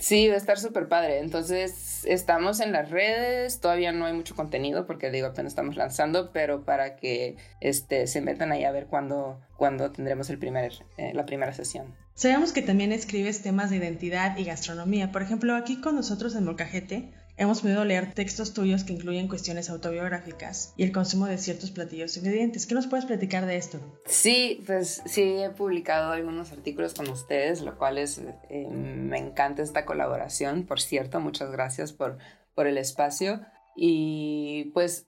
Sí, 0.00 0.28
va 0.28 0.34
a 0.34 0.38
estar 0.38 0.58
súper 0.58 0.88
padre. 0.88 1.18
Entonces, 1.18 2.06
estamos 2.06 2.60
en 2.60 2.72
las 2.72 2.90
redes, 2.90 3.60
todavía 3.60 3.92
no 3.92 4.06
hay 4.06 4.14
mucho 4.14 4.34
contenido 4.34 4.86
porque 4.86 5.10
digo, 5.10 5.26
apenas 5.26 5.52
estamos 5.52 5.76
lanzando, 5.76 6.32
pero 6.32 6.64
para 6.64 6.96
que 6.96 7.36
este, 7.60 8.06
se 8.06 8.22
metan 8.22 8.50
ahí 8.50 8.64
a 8.64 8.72
ver 8.72 8.86
cuándo, 8.86 9.40
cuándo 9.58 9.92
tendremos 9.92 10.30
el 10.30 10.38
primer, 10.38 10.72
eh, 10.96 11.12
la 11.12 11.26
primera 11.26 11.52
sesión. 11.52 11.94
Sabemos 12.14 12.52
que 12.52 12.62
también 12.62 12.92
escribes 12.92 13.42
temas 13.42 13.68
de 13.68 13.76
identidad 13.76 14.38
y 14.38 14.44
gastronomía. 14.44 15.12
Por 15.12 15.20
ejemplo, 15.20 15.54
aquí 15.54 15.82
con 15.82 15.96
nosotros 15.96 16.34
en 16.34 16.44
Molcajete 16.44 17.12
hemos 17.40 17.62
podido 17.62 17.86
leer 17.86 18.12
textos 18.12 18.52
tuyos 18.52 18.84
que 18.84 18.92
incluyen 18.92 19.26
cuestiones 19.26 19.70
autobiográficas 19.70 20.74
y 20.76 20.84
el 20.84 20.92
consumo 20.92 21.24
de 21.24 21.38
ciertos 21.38 21.70
platillos 21.70 22.14
ingredientes. 22.18 22.66
¿Qué 22.66 22.74
nos 22.74 22.86
puedes 22.86 23.06
platicar 23.06 23.46
de 23.46 23.56
esto? 23.56 23.80
Sí, 24.04 24.62
pues 24.66 25.02
sí, 25.06 25.22
he 25.38 25.48
publicado 25.48 26.12
algunos 26.12 26.52
artículos 26.52 26.92
con 26.92 27.08
ustedes, 27.08 27.62
lo 27.62 27.78
cual 27.78 27.96
es, 27.96 28.18
eh, 28.50 28.68
me 28.68 29.16
encanta 29.16 29.62
esta 29.62 29.86
colaboración. 29.86 30.66
Por 30.66 30.82
cierto, 30.82 31.18
muchas 31.18 31.50
gracias 31.50 31.94
por, 31.94 32.18
por 32.54 32.66
el 32.66 32.76
espacio. 32.76 33.40
Y 33.74 34.70
pues 34.74 35.06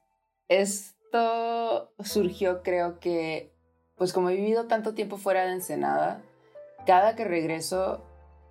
esto 0.49 1.93
surgió 2.03 2.63
creo 2.63 2.99
que, 2.99 3.53
pues 3.99 4.15
como 4.15 4.31
he 4.31 4.37
vivido 4.37 4.69
tanto 4.69 4.95
tiempo 4.95 5.19
fuera 5.19 5.45
de 5.45 5.53
Ensenada, 5.53 6.23
cada 6.87 7.15
que 7.15 7.25
regreso 7.25 8.03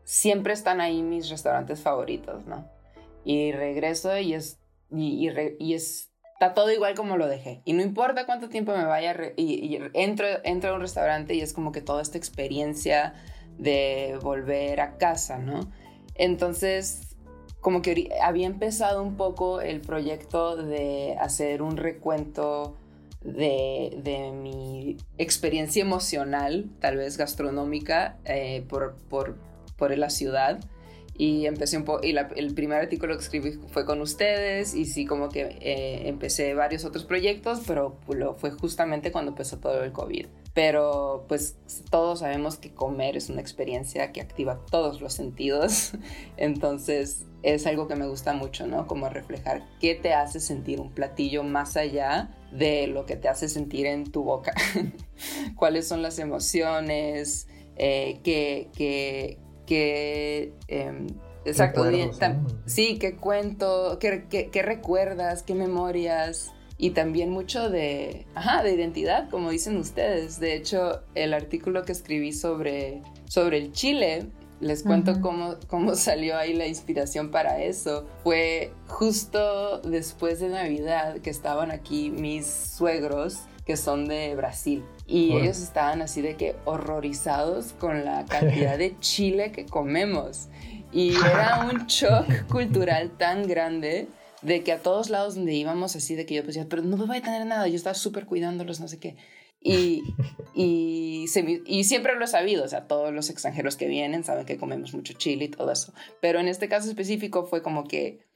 siempre 0.04 0.54
están 0.54 0.82
ahí 0.82 1.02
mis 1.02 1.30
restaurantes 1.30 1.82
favoritos, 1.82 2.46
¿no? 2.46 2.70
Y 3.24 3.52
regreso 3.52 4.18
y 4.18 4.34
es, 4.34 4.60
y, 4.92 5.30
y, 5.60 5.74
está 5.74 6.54
todo 6.54 6.72
igual 6.72 6.96
como 6.96 7.18
lo 7.18 7.28
dejé. 7.28 7.62
Y 7.66 7.74
no 7.74 7.82
importa 7.82 8.26
cuánto 8.26 8.50
tiempo 8.50 8.76
me 8.76 8.86
vaya, 8.86 9.16
y, 9.38 9.78
entro, 9.94 10.28
entro 10.44 10.72
a 10.72 10.76
un 10.76 10.82
restaurante 10.82 11.36
y 11.36 11.42
es 11.42 11.54
como 11.54 11.72
que 11.72 11.82
toda 11.82 12.02
esta 12.02 12.18
experiencia 12.18 13.14
de 13.58 14.18
volver 14.22 14.82
a 14.82 14.98
casa, 14.98 15.38
¿no? 15.38 15.72
Entonces, 16.16 17.16
como 17.60 17.82
que 17.82 18.10
había 18.24 18.48
empezado 18.48 19.04
un 19.04 19.18
poco 19.18 19.62
el 19.62 19.82
proyecto 19.82 20.56
de 20.56 21.16
hacer 21.20 21.62
un 21.62 21.78
recuento 21.78 22.76
de, 23.24 24.00
de 24.04 24.32
mi 24.32 24.98
experiencia 25.20 25.84
emocional, 25.84 26.72
tal 26.80 26.98
vez 26.98 27.18
gastronómica, 27.18 28.18
eh, 28.26 28.66
por, 28.68 28.96
por, 29.10 29.38
por 29.78 29.96
la 29.96 30.10
ciudad 30.10 30.60
y 31.14 31.46
empecé 31.46 31.78
un 31.78 31.84
poco, 31.84 32.06
y 32.06 32.16
el 32.18 32.54
primer 32.54 32.80
artículo 32.80 33.16
que 33.16 33.24
escribí 33.24 33.60
fue 33.68 33.86
con 33.86 34.02
ustedes 34.02 34.74
y 34.74 34.86
sí 34.86 35.06
como 35.06 35.30
que 35.30 35.58
eh, 35.62 36.08
empecé 36.08 36.54
varios 36.54 36.86
otros 36.86 37.06
proyectos, 37.06 37.62
pero 37.68 38.00
lo 38.08 38.34
fue 38.36 38.52
justamente 38.52 39.12
cuando 39.12 39.32
empezó 39.32 39.60
todo 39.60 39.84
el 39.84 39.92
COVID. 39.92 40.28
Pero 40.54 41.26
pues 41.28 41.58
todos 41.90 42.20
sabemos 42.20 42.58
que 42.58 42.74
comer 42.74 43.16
es 43.16 43.30
una 43.30 43.40
experiencia 43.40 44.12
que 44.12 44.22
activa 44.22 44.60
todos 44.70 45.00
los 45.02 45.14
sentidos, 45.14 45.94
entonces 46.38 47.26
es 47.44 47.66
algo 47.68 47.88
que 47.88 47.96
me 47.96 48.08
gusta 48.08 48.34
mucho, 48.34 48.68
¿no? 48.68 48.88
Como 48.88 49.10
reflejar 49.10 49.64
qué 49.80 49.96
te 49.96 50.14
hace 50.14 50.40
sentir 50.40 50.80
un 50.80 50.92
platillo 50.92 51.44
más 51.44 51.78
allá 51.78 52.36
de 52.52 52.88
lo 52.88 53.06
que 53.06 53.16
te 53.16 53.30
hace 53.30 53.50
sentir 53.50 53.86
en 53.86 54.12
tu 54.12 54.24
boca. 54.24 54.54
¿Cuáles 55.56 55.88
son 55.88 56.02
las 56.02 56.20
emociones? 56.20 57.48
Eh, 57.78 58.20
que, 58.24 58.70
que, 58.76 59.40
que... 59.72 60.52
Em, 60.68 61.08
exacto, 61.46 61.86
sí, 62.66 62.98
qué 63.00 63.16
cuento, 63.16 64.00
qué, 64.02 64.62
recuerdas, 64.62 65.44
qué 65.44 65.56
memorias 65.56 66.52
y 66.78 66.90
también 66.90 67.30
mucho 67.30 67.70
de, 67.70 68.26
ajá, 68.36 68.64
de 68.64 68.74
identidad, 68.74 69.30
como 69.30 69.50
dicen 69.50 69.78
ustedes. 69.78 70.42
De 70.42 70.56
hecho, 70.56 71.04
el 71.16 71.34
artículo 71.34 71.84
que 71.84 71.94
escribí 71.94 72.34
sobre, 72.34 73.02
sobre 73.30 73.60
el 73.60 73.72
Chile, 73.72 74.28
les 74.60 74.84
cuento 74.84 75.22
cómo, 75.22 75.56
cómo 75.68 75.96
salió 75.96 76.38
ahí 76.38 76.54
la 76.54 76.68
inspiración 76.68 77.32
para 77.32 77.64
eso. 77.64 78.06
Fue 78.26 78.74
justo 78.88 79.80
después 79.84 80.42
de 80.42 80.50
Navidad 80.50 81.20
que 81.20 81.30
estaban 81.30 81.72
aquí 81.72 82.10
mis 82.10 82.46
suegros 82.46 83.46
que 83.66 83.78
son 83.78 84.06
de 84.06 84.36
Brasil. 84.36 84.84
Y 85.12 85.36
ellos 85.36 85.60
estaban 85.60 86.02
así 86.02 86.22
de 86.22 86.38
que 86.38 86.56
horrorizados 86.64 87.74
con 87.74 88.06
la 88.06 88.26
cantidad 88.26 88.78
de 88.78 88.98
chile 89.02 89.52
que 89.52 89.66
comemos. 89.66 90.48
Y 90.94 91.16
era 91.16 91.70
un 91.70 91.86
shock 91.88 92.48
cultural 92.48 93.12
tan 93.18 93.46
grande 93.46 94.08
de 94.42 94.64
que 94.64 94.72
a 94.72 94.80
todos 94.80 95.10
lados 95.10 95.36
donde 95.36 95.54
íbamos 95.54 95.98
así 95.98 96.16
de 96.16 96.26
que 96.26 96.36
yo 96.36 96.44
decía, 96.44 96.66
pero 96.70 96.82
no 96.82 96.96
me 96.96 97.06
voy 97.06 97.18
a 97.18 97.22
tener 97.22 97.46
nada, 97.46 97.68
yo 97.68 97.76
estaba 97.76 97.94
súper 97.94 98.26
cuidándolos, 98.26 98.80
no 98.80 98.88
sé 98.88 99.00
qué. 99.00 99.18
Y, 99.60 100.02
y, 100.56 101.26
y, 101.66 101.84
siempre 101.84 102.16
lo 102.16 102.24
he 102.24 102.28
sabido, 102.28 102.64
o 102.64 102.68
sea, 102.68 102.88
todos 102.88 103.14
los 103.14 103.30
extranjeros 103.30 103.76
que 103.76 103.88
vienen 103.88 104.24
saben 104.24 104.46
que 104.46 104.58
comemos 104.58 104.94
mucho 104.94 105.14
chile 105.14 105.46
y 105.46 105.50
todo 105.50 105.72
eso. 105.72 105.94
Pero 106.22 106.40
en 106.40 106.48
este 106.48 106.70
caso 106.70 106.90
específico 106.90 107.46
fue 107.46 107.62
como 107.62 107.84
que 107.84 108.31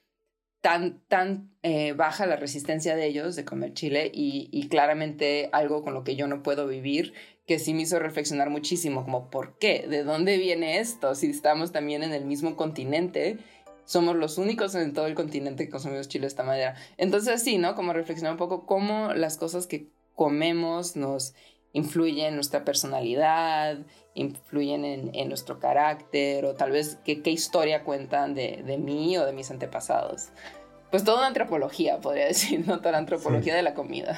tan, 0.65 0.99
tan 1.09 1.51
eh, 1.61 1.93
baja 1.93 2.25
la 2.25 2.37
resistencia 2.37 2.95
de 2.95 3.05
ellos 3.05 3.35
de 3.35 3.45
comer 3.45 3.75
chile 3.75 4.09
y, 4.11 4.67
claramente 4.67 5.47
algo 5.51 5.83
con 5.83 5.93
lo 5.93 6.03
que 6.03 6.15
yo 6.15 6.25
no 6.25 6.41
puedo 6.41 6.65
vivir, 6.65 7.13
que 7.45 7.59
sí 7.59 7.75
me 7.75 7.83
hizo 7.83 7.99
reflexionar 7.99 8.49
muchísimo, 8.49 9.03
como 9.03 9.29
¿por 9.29 9.59
qué? 9.59 9.85
¿De 9.87 10.03
dónde 10.03 10.39
viene 10.39 10.79
esto? 10.79 11.13
Si 11.13 11.27
estamos 11.27 11.71
también 11.71 12.01
en 12.01 12.13
el 12.13 12.25
mismo 12.25 12.55
continente, 12.55 13.37
somos 13.85 14.15
los 14.15 14.39
únicos 14.39 14.73
en 14.73 14.93
todo 14.93 15.05
el 15.05 15.13
continente 15.13 15.65
que 15.65 15.69
consumimos 15.69 16.07
chile 16.07 16.23
de 16.23 16.29
esta 16.29 16.41
manera. 16.41 16.73
Entonces 16.97 17.43
sí, 17.43 17.59
¿no? 17.59 17.75
Como 17.75 17.93
reflexionar 17.93 18.31
un 18.31 18.39
poco 18.39 18.65
cómo 18.65 19.13
las 19.13 19.37
cosas 19.37 19.67
que 19.67 19.89
comemos 20.15 20.95
nos 20.95 21.35
influyen 21.75 22.27
en 22.27 22.35
nuestra 22.35 22.63
personalidad, 22.63 23.77
influyen 24.13 24.85
en, 25.13 25.27
nuestro 25.27 25.59
carácter 25.59 26.45
o 26.45 26.55
tal 26.55 26.71
vez 26.71 26.99
qué, 27.03 27.21
historia 27.29 27.83
cuentan 27.83 28.33
de, 28.33 28.63
de, 28.65 28.77
mí 28.77 29.17
o 29.17 29.25
de 29.25 29.33
mis 29.33 29.51
antepasados. 29.51 30.29
Pues 30.89 31.03
toda 31.03 31.17
una 31.17 31.27
antropología, 31.27 31.99
podría 31.99 32.25
decir, 32.27 32.65
¿no? 32.65 32.79
Toda 32.79 32.93
la 32.93 32.99
antropología 32.99 33.55
de 33.55 33.61
la 33.61 33.73
comida. 33.73 34.17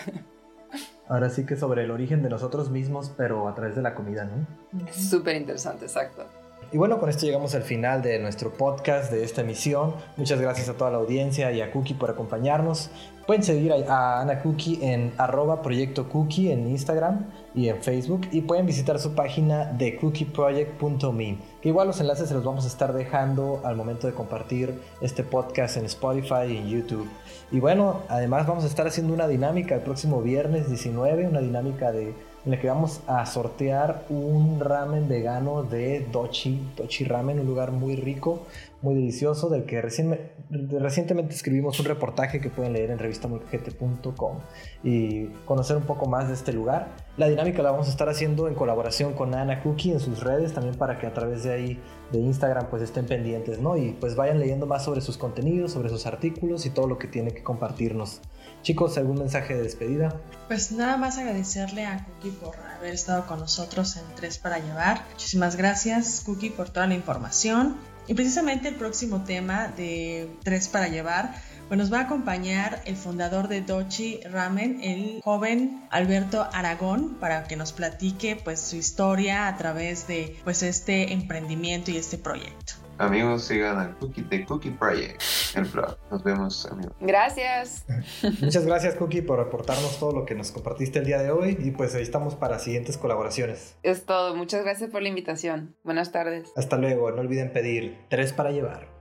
Ahora 1.07 1.31
sí 1.31 1.47
que 1.47 1.55
sobre 1.55 1.83
el 1.83 1.91
origen 1.91 2.21
de 2.21 2.29
nosotros 2.29 2.69
mismos, 2.69 3.11
pero 3.17 3.47
a 3.47 3.55
través 3.55 3.75
de 3.75 3.81
la 3.81 3.95
comida, 3.95 4.25
¿no? 4.25 4.45
Súper 4.93 5.35
interesante, 5.35 5.85
exacto. 5.85 6.27
Y 6.69 6.77
bueno, 6.77 6.99
con 6.99 7.09
esto 7.09 7.25
llegamos 7.25 7.55
al 7.55 7.63
final 7.63 8.01
de 8.01 8.19
nuestro 8.19 8.51
podcast, 8.51 9.09
de 9.09 9.23
esta 9.23 9.39
emisión. 9.39 9.93
Muchas 10.17 10.41
gracias 10.41 10.67
a 10.67 10.73
toda 10.73 10.91
la 10.91 10.97
audiencia 10.97 11.49
y 11.53 11.61
a 11.61 11.71
Cookie 11.71 11.93
por 11.93 12.09
acompañarnos. 12.09 12.89
Pueden 13.25 13.43
seguir 13.43 13.73
a 13.87 14.21
Ana 14.21 14.41
Cookie 14.41 14.79
en 14.81 15.13
arroba 15.17 15.61
proyecto 15.61 16.09
cookie 16.09 16.51
en 16.51 16.67
Instagram 16.67 17.25
y 17.55 17.69
en 17.69 17.81
Facebook 17.81 18.27
y 18.31 18.41
pueden 18.41 18.65
visitar 18.65 18.99
su 18.99 19.15
página 19.15 19.65
de 19.65 19.97
cookieproject.me 19.97 21.37
que 21.61 21.69
igual 21.69 21.87
los 21.87 21.99
enlaces 21.99 22.29
se 22.29 22.33
los 22.33 22.43
vamos 22.43 22.63
a 22.65 22.67
estar 22.67 22.93
dejando 22.93 23.61
al 23.65 23.75
momento 23.75 24.07
de 24.07 24.13
compartir 24.13 24.79
este 25.01 25.23
podcast 25.23 25.77
en 25.77 25.85
Spotify 25.85 26.45
y 26.49 26.57
en 26.57 26.69
YouTube. 26.69 27.09
Y 27.51 27.59
bueno, 27.59 28.01
además 28.09 28.45
vamos 28.47 28.63
a 28.63 28.67
estar 28.67 28.87
haciendo 28.87 29.13
una 29.13 29.27
dinámica 29.27 29.75
el 29.75 29.81
próximo 29.81 30.21
viernes 30.21 30.67
19, 30.67 31.27
una 31.27 31.39
dinámica 31.39 31.91
de 31.91 32.13
en 32.47 32.53
el 32.53 32.61
que 32.61 32.69
vamos 32.69 33.01
a 33.07 33.25
sortear 33.25 34.05
un 34.07 34.61
ramen 34.61 35.09
vegano 35.09 35.63
de 35.63 36.07
Dochi, 36.13 36.71
Dochi 36.77 37.03
Ramen, 37.03 37.41
un 37.41 37.45
lugar 37.45 37.73
muy 37.73 37.97
rico, 37.97 38.47
muy 38.81 38.95
delicioso, 38.95 39.49
del 39.49 39.65
que 39.65 39.81
recién, 39.81 40.17
recientemente 40.49 41.33
escribimos 41.33 41.79
un 41.79 41.85
reportaje 41.85 42.39
que 42.39 42.49
pueden 42.49 42.73
leer 42.73 42.91
en 42.91 42.99
revistamultigente.com 42.99 44.39
y 44.83 45.25
conocer 45.45 45.77
un 45.77 45.83
poco 45.83 46.07
más 46.07 46.27
de 46.27 46.33
este 46.33 46.53
lugar. 46.53 46.95
La 47.17 47.27
dinámica 47.27 47.61
la 47.63 47.71
vamos 47.71 47.87
a 47.87 47.91
estar 47.91 48.09
haciendo 48.09 48.47
en 48.47 48.55
colaboración 48.55 49.13
con 49.13 49.33
Ana 49.35 49.61
Cookie 49.61 49.91
en 49.91 49.99
sus 49.99 50.21
redes, 50.21 50.53
también 50.53 50.75
para 50.75 50.99
que 50.99 51.07
a 51.07 51.13
través 51.13 51.43
de 51.43 51.53
ahí 51.53 51.79
de 52.11 52.19
Instagram 52.19 52.67
pues 52.69 52.81
estén 52.81 53.05
pendientes, 53.05 53.59
¿no? 53.59 53.75
Y 53.75 53.91
pues 53.91 54.15
vayan 54.15 54.39
leyendo 54.39 54.65
más 54.65 54.85
sobre 54.85 55.01
sus 55.01 55.17
contenidos, 55.17 55.71
sobre 55.71 55.89
sus 55.89 56.05
artículos 56.05 56.65
y 56.65 56.69
todo 56.69 56.87
lo 56.87 56.97
que 56.97 57.07
tiene 57.07 57.31
que 57.31 57.43
compartirnos. 57.43 58.21
Chicos, 58.61 58.97
¿algún 58.97 59.19
mensaje 59.19 59.55
de 59.55 59.63
despedida? 59.63 60.19
Pues 60.47 60.71
nada 60.71 60.97
más 60.97 61.17
agradecerle 61.17 61.85
a 61.85 62.05
Cookie 62.05 62.31
por 62.31 62.55
haber 62.77 62.93
estado 62.93 63.25
con 63.27 63.39
nosotros 63.39 63.97
en 63.97 64.03
Tres 64.15 64.39
para 64.39 64.59
Llevar. 64.59 65.01
Muchísimas 65.11 65.55
gracias, 65.55 66.21
Cookie, 66.25 66.49
por 66.49 66.69
toda 66.69 66.87
la 66.87 66.95
información. 66.95 67.77
Y 68.07 68.13
precisamente 68.13 68.69
el 68.69 68.75
próximo 68.75 69.23
tema 69.23 69.67
de 69.67 70.29
Tres 70.43 70.67
para 70.67 70.87
Llevar 70.87 71.33
pues 71.67 71.77
nos 71.77 71.91
va 71.91 71.99
a 71.99 72.03
acompañar 72.03 72.81
el 72.85 72.95
fundador 72.95 73.49
de 73.49 73.61
Dochi 73.61 74.21
Ramen, 74.23 74.81
el 74.81 75.21
joven 75.21 75.83
Alberto 75.89 76.47
Aragón, 76.53 77.15
para 77.19 77.43
que 77.43 77.57
nos 77.57 77.73
platique 77.73 78.37
pues 78.37 78.61
su 78.61 78.77
historia 78.77 79.49
a 79.49 79.57
través 79.57 80.07
de 80.07 80.37
pues 80.45 80.63
este 80.63 81.11
emprendimiento 81.11 81.91
y 81.91 81.97
este 81.97 82.17
proyecto. 82.17 82.86
Amigos, 82.99 83.43
sigan 83.43 83.77
al 83.77 83.97
Cookie 83.97 84.23
de 84.23 84.45
Cookie 84.45 84.71
Project, 84.71 85.21
el 85.55 85.65
blog. 85.65 85.97
Nos 86.09 86.23
vemos, 86.23 86.65
amigos. 86.65 86.93
Gracias. 86.99 87.85
Muchas 88.41 88.65
gracias, 88.65 88.95
Cookie, 88.95 89.21
por 89.21 89.39
aportarnos 89.39 89.99
todo 89.99 90.11
lo 90.11 90.25
que 90.25 90.33
nos 90.33 90.51
compartiste 90.51 90.99
el 90.99 91.05
día 91.05 91.21
de 91.21 91.31
hoy. 91.31 91.57
Y 91.59 91.71
pues 91.71 91.93
ahí 91.95 92.01
estamos 92.01 92.35
para 92.35 92.59
siguientes 92.59 92.97
colaboraciones. 92.97 93.77
Es 93.83 94.05
todo. 94.05 94.35
Muchas 94.35 94.63
gracias 94.63 94.89
por 94.89 95.01
la 95.01 95.09
invitación. 95.09 95.75
Buenas 95.83 96.11
tardes. 96.11 96.51
Hasta 96.55 96.77
luego. 96.77 97.11
No 97.11 97.21
olviden 97.21 97.53
pedir 97.53 97.97
tres 98.09 98.33
para 98.33 98.51
llevar. 98.51 98.96